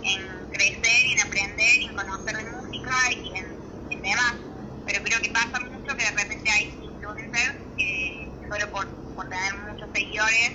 en 0.03 0.21
crecer, 0.49 1.01
en 1.13 1.19
aprender, 1.21 1.75
en 1.81 1.95
conocer 1.95 2.37
de 2.37 2.51
música 2.51 2.95
y 3.11 3.37
en, 3.37 3.45
en 3.91 4.01
demás. 4.01 4.35
Pero 4.85 5.03
creo 5.03 5.21
que 5.21 5.29
pasa 5.29 5.59
mucho 5.59 5.95
que 5.95 6.03
de 6.03 6.11
repente 6.11 6.49
hay 6.49 6.65
influencers 6.81 7.55
que 7.77 8.29
solo 8.49 8.71
por, 8.71 8.87
por 9.15 9.29
tener 9.29 9.53
muchos 9.69 9.89
seguidores 9.93 10.51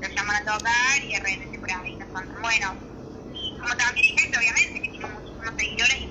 lo 0.00 0.08
llaman 0.08 0.36
a 0.36 0.44
tocar 0.44 1.02
y 1.02 1.12
de 1.12 1.20
repente 1.20 1.58
por 1.58 1.70
ahí 1.70 1.96
no 1.96 2.06
son 2.06 2.28
tan 2.28 2.42
buenos. 2.42 2.74
Y 3.34 3.58
como 3.58 3.74
también 3.76 4.06
hay 4.06 4.18
gente, 4.18 4.38
obviamente, 4.38 4.82
que 4.82 4.88
tiene 4.90 5.06
muchísimos 5.08 5.54
seguidores 5.58 6.05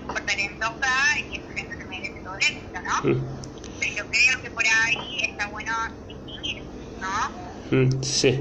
Sí. 8.02 8.32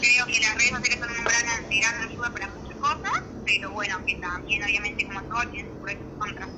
Creo 0.00 0.26
que 0.26 0.40
las 0.40 0.54
redes 0.54 0.70
sociales 0.70 0.98
son 0.98 1.10
una 1.10 1.30
gran, 1.30 1.70
gran 1.70 2.08
ayuda 2.08 2.30
para 2.30 2.48
muchas 2.48 2.76
cosas, 2.78 3.22
pero 3.44 3.70
bueno, 3.70 3.96
que 4.06 4.14
también 4.16 4.62
obviamente 4.62 5.06
como 5.06 5.22
todo 5.22 5.50
tiene 5.50 5.68
sus 5.68 5.78
pros 5.78 5.94
y 5.94 6.18
contras. 6.18 6.48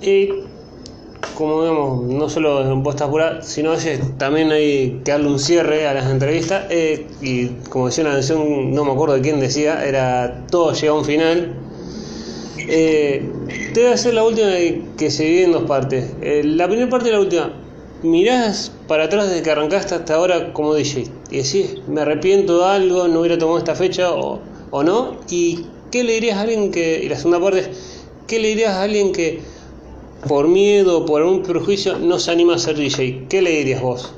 Y 0.00 0.28
como 1.34 1.60
vemos, 1.60 2.04
no 2.04 2.28
solo 2.28 2.70
en 2.70 2.82
puesta 2.82 3.08
pura, 3.08 3.42
sino 3.42 3.74
también 4.18 4.52
hay 4.52 5.00
que 5.04 5.12
darle 5.12 5.28
un 5.28 5.38
cierre 5.38 5.88
a 5.88 5.94
las 5.94 6.10
entrevistas. 6.10 6.66
Eh, 6.70 7.06
y 7.20 7.48
como 7.68 7.86
decía 7.86 8.04
una 8.04 8.14
canción, 8.14 8.74
no 8.74 8.84
me 8.84 8.92
acuerdo 8.92 9.14
de 9.14 9.22
quién 9.22 9.40
decía, 9.40 9.84
era 9.84 10.46
todo 10.50 10.72
llega 10.72 10.92
a 10.92 10.96
un 10.96 11.04
final. 11.04 11.67
Eh, 12.70 13.22
te 13.72 13.80
voy 13.80 13.90
a 13.90 13.94
hacer 13.94 14.12
la 14.12 14.24
última 14.24 14.50
que 14.98 15.10
se 15.10 15.24
divide 15.24 15.44
en 15.44 15.52
dos 15.52 15.64
partes. 15.64 16.12
Eh, 16.20 16.42
la 16.44 16.68
primera 16.68 16.90
parte 16.90 17.08
y 17.08 17.12
la 17.12 17.20
última. 17.20 17.52
Mirás 18.02 18.72
para 18.86 19.04
atrás 19.04 19.28
desde 19.28 19.42
que 19.42 19.50
arrancaste 19.50 19.94
hasta 19.94 20.14
ahora 20.14 20.52
como 20.52 20.74
DJ 20.74 21.10
y 21.30 21.38
decís, 21.38 21.78
me 21.88 22.02
arrepiento 22.02 22.58
de 22.58 22.66
algo, 22.66 23.08
no 23.08 23.20
hubiera 23.20 23.38
tomado 23.38 23.58
esta 23.58 23.74
fecha 23.74 24.12
o, 24.12 24.40
no, 24.84 25.16
y 25.28 25.66
qué 25.90 26.04
le 26.04 26.12
dirías 26.12 26.36
a 26.36 26.42
alguien 26.42 26.70
que, 26.70 27.00
y 27.02 27.08
la 27.08 27.16
segunda 27.16 27.40
parte, 27.40 27.72
qué 28.28 28.38
le 28.38 28.48
dirías 28.48 28.74
a 28.74 28.82
alguien 28.82 29.12
que 29.12 29.40
por 30.28 30.46
miedo 30.46 30.98
o 30.98 31.06
por 31.06 31.22
algún 31.22 31.42
prejuicio 31.42 31.98
no 31.98 32.20
se 32.20 32.30
anima 32.30 32.54
a 32.54 32.58
ser 32.58 32.76
DJ, 32.76 33.26
qué 33.28 33.42
le 33.42 33.50
dirías 33.50 33.82
vos? 33.82 34.14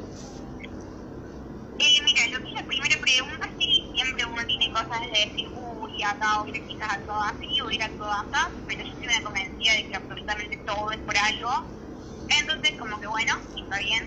Eh, 1.78 2.02
mira, 2.04 2.26
lo 2.32 2.44
que 2.44 2.48
es 2.48 2.54
la 2.54 2.66
primera 2.66 3.00
pregunta, 3.00 3.50
sí, 3.58 3.84
siempre 3.94 4.24
uno 4.26 4.46
tiene 4.46 4.70
cosas 4.72 5.00
de 5.00 5.30
decir, 5.30 5.48
acá 6.20 6.42
hubiera 6.42 6.60
quizás 6.66 6.88
actuado 6.92 7.22
así, 7.22 7.48
hubiera 7.64 7.86
actuado 7.86 8.12
acá, 8.12 8.52
pero 8.66 8.84
yo 8.84 8.92
estoy 8.92 9.08
me 9.08 9.22
convencida 9.24 9.72
de 9.74 9.88
que 9.88 9.96
absolutamente 9.96 10.56
todo 10.66 10.90
es 10.92 10.98
por 10.98 11.16
algo, 11.16 11.50
entonces 12.28 12.76
como 12.78 13.00
que 13.00 13.06
bueno, 13.06 13.32
está 13.56 13.78
bien, 13.78 14.04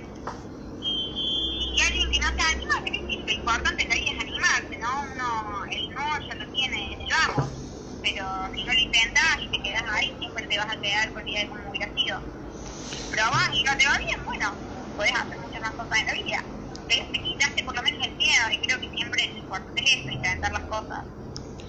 y 0.80 1.82
alguien 1.82 2.11
que 2.11 2.20
no 2.20 2.28
se 2.30 2.43
anima, 2.53 2.76
creo 2.86 3.01
que 3.07 3.18
lo 3.26 3.34
importante 3.34 3.88
que 3.88 3.97
es 3.97 4.20
animarse, 4.20 4.78
¿no? 4.78 4.89
Uno, 5.09 5.66
el 5.72 5.89
no 5.89 6.05
ya 6.30 6.36
lo 6.36 6.51
tiene, 6.53 6.93
el 6.93 7.09
vamos, 7.09 7.49
pero 8.01 8.24
si 8.53 8.64
no 8.64 8.74
lo 8.74 8.80
intentas 8.80 9.41
y 9.41 9.49
te 9.49 9.61
quedas 9.64 9.84
ahí, 9.97 10.16
siempre 10.20 10.45
te 10.47 10.57
vas 10.57 10.70
a 10.70 10.82
quedar 10.82 11.14
con 11.14 11.28
idea 11.28 11.41
de 11.41 11.49
cómo 11.49 11.70
hubiera 11.70 11.89
sido. 11.95 12.22
Probás 13.09 13.49
y 13.57 13.64
no 13.64 13.74
te 13.78 13.88
va 13.88 13.97
bien, 13.97 14.20
bueno, 14.26 14.47
podés 14.95 15.14
hacer 15.14 15.39
muchas 15.39 15.61
más 15.61 15.74
cosas 15.74 15.97
en 15.99 16.05
la 16.05 16.14
vida, 16.14 16.39
pero 16.88 17.05
te 17.11 17.20
quitaste 17.24 17.64
por 17.64 17.76
lo 17.76 17.82
menos 17.82 18.05
el 18.05 18.16
miedo 18.18 18.45
y 18.53 18.61
creo 18.61 18.80
que 18.80 18.89
siempre 18.93 19.30
lo 19.34 19.39
importante 19.39 19.82
es 19.82 19.97
eso, 19.97 20.11
intentar 20.11 20.51
las 20.53 20.66
cosas. 20.70 21.23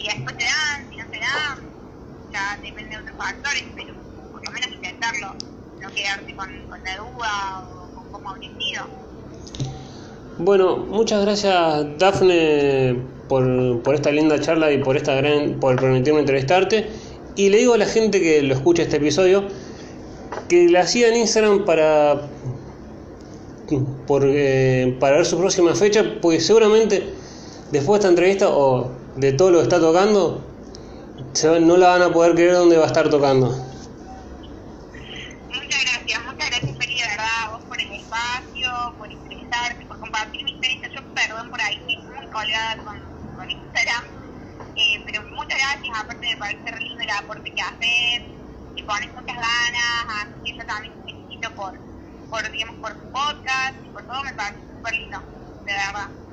Y 0.05 0.07
después 0.07 0.37
te 0.37 0.45
dan, 0.45 0.91
si 0.91 0.97
no 0.97 1.07
te 1.07 1.19
dan, 1.19 1.61
ya 2.31 2.59
depende 2.63 2.91
de 2.91 3.03
otros 3.03 3.17
factores, 3.17 3.65
pero 3.75 3.95
por 4.33 4.45
lo 4.45 4.53
menos 4.53 4.69
intentarlo, 4.69 5.35
no 5.81 5.91
quedarte 5.95 6.37
con, 6.37 6.69
con 6.69 6.85
la 6.85 6.97
duda 6.99 7.69
o 7.73 7.95
con 7.95 8.13
cómo 8.13 8.31
habría 8.31 8.51
sido. 8.51 8.85
Bueno, 10.37 10.77
muchas 10.77 11.23
gracias 11.23 11.87
Dafne 11.99 12.99
por, 13.31 13.81
por, 13.81 13.95
esta 13.95 14.13
linda 14.13 14.39
charla 14.39 14.71
y 14.73 14.79
por 14.83 14.99
esta 14.99 15.15
gran, 15.15 15.59
por 15.59 15.81
permitirme 15.81 16.21
entrevistarte. 16.21 16.87
Y 17.35 17.49
le 17.49 17.57
digo 17.57 17.73
a 17.73 17.79
la 17.79 17.87
gente 17.87 18.21
que 18.21 18.43
lo 18.43 18.53
escucha 18.53 18.83
este 18.83 18.99
episodio 18.99 19.49
que 20.51 20.69
la 20.69 20.87
siga 20.87 21.09
en 21.09 21.17
Instagram 21.17 21.65
para, 21.65 22.29
por, 24.07 24.25
eh, 24.27 24.99
para 25.01 25.17
ver 25.17 25.25
su 25.25 25.39
próxima 25.39 25.75
fecha, 25.75 26.05
porque 26.21 26.41
seguramente 26.41 27.15
después 27.73 28.01
de 28.01 28.03
esta 28.03 28.09
entrevista 28.09 28.51
o 28.51 29.03
de 29.17 29.33
todo 29.33 29.51
lo 29.51 29.59
que 29.59 29.65
está 29.65 29.81
tocando, 29.81 30.45
no 31.61 31.77
la 31.77 31.89
van 31.89 32.03
a 32.03 32.13
poder 32.13 32.35
creer 32.35 32.55
dónde 32.55 32.77
va 32.77 32.85
a 32.85 32.87
estar 32.87 33.09
tocando. 33.09 33.49
Muchas 35.49 35.83
gracias, 35.83 36.25
muchas 36.25 36.51
gracias, 36.51 36.79
Felipe, 36.79 37.03
verdad, 37.09 37.53
vos 37.53 37.63
por 37.65 37.81
el 37.81 37.93
espacio, 37.93 38.95
por 38.99 39.11
interesarte, 39.11 39.87
compartir 39.87 40.45
mi 40.45 40.51
experiencia. 40.53 40.91
Yo, 40.95 41.03
perdón 41.15 41.51
por 41.51 41.61
ahí, 41.61 41.79
muy 42.17 42.27
colgada 42.27 42.77
con, 42.85 43.01
con 43.37 43.51
Instagram. 43.51 44.05
Eh, 44.77 45.03
pero 45.07 45.23
muchas 45.31 45.59
gracias, 45.59 45.97
aparte 45.97 46.27
me 46.27 46.37
parece 46.37 46.71
re 46.71 46.81
lindo 46.81 47.03
el 47.03 47.11
aporte 47.11 47.51
que 47.51 47.63
haces, 47.63 48.23
y 48.77 48.83
pones 48.83 49.13
muchas 49.15 49.37
ganas, 49.37 50.27
así 50.27 50.53
que 50.53 50.59
yo 50.59 50.67
también 50.67 50.93
te 50.95 51.13
felicito 51.13 51.55
por, 51.55 51.79
por, 52.29 52.51
digamos, 52.51 52.77
por 52.77 52.93
tu 52.95 53.13
podcast 53.13 53.75
y 53.85 53.89
por 53.91 54.03
todo, 54.03 54.25
me 54.25 54.33
parece 54.35 54.61
súper 54.75 54.95
lindo. 54.95 55.19
de 55.65 55.73
verdad. 55.73 56.24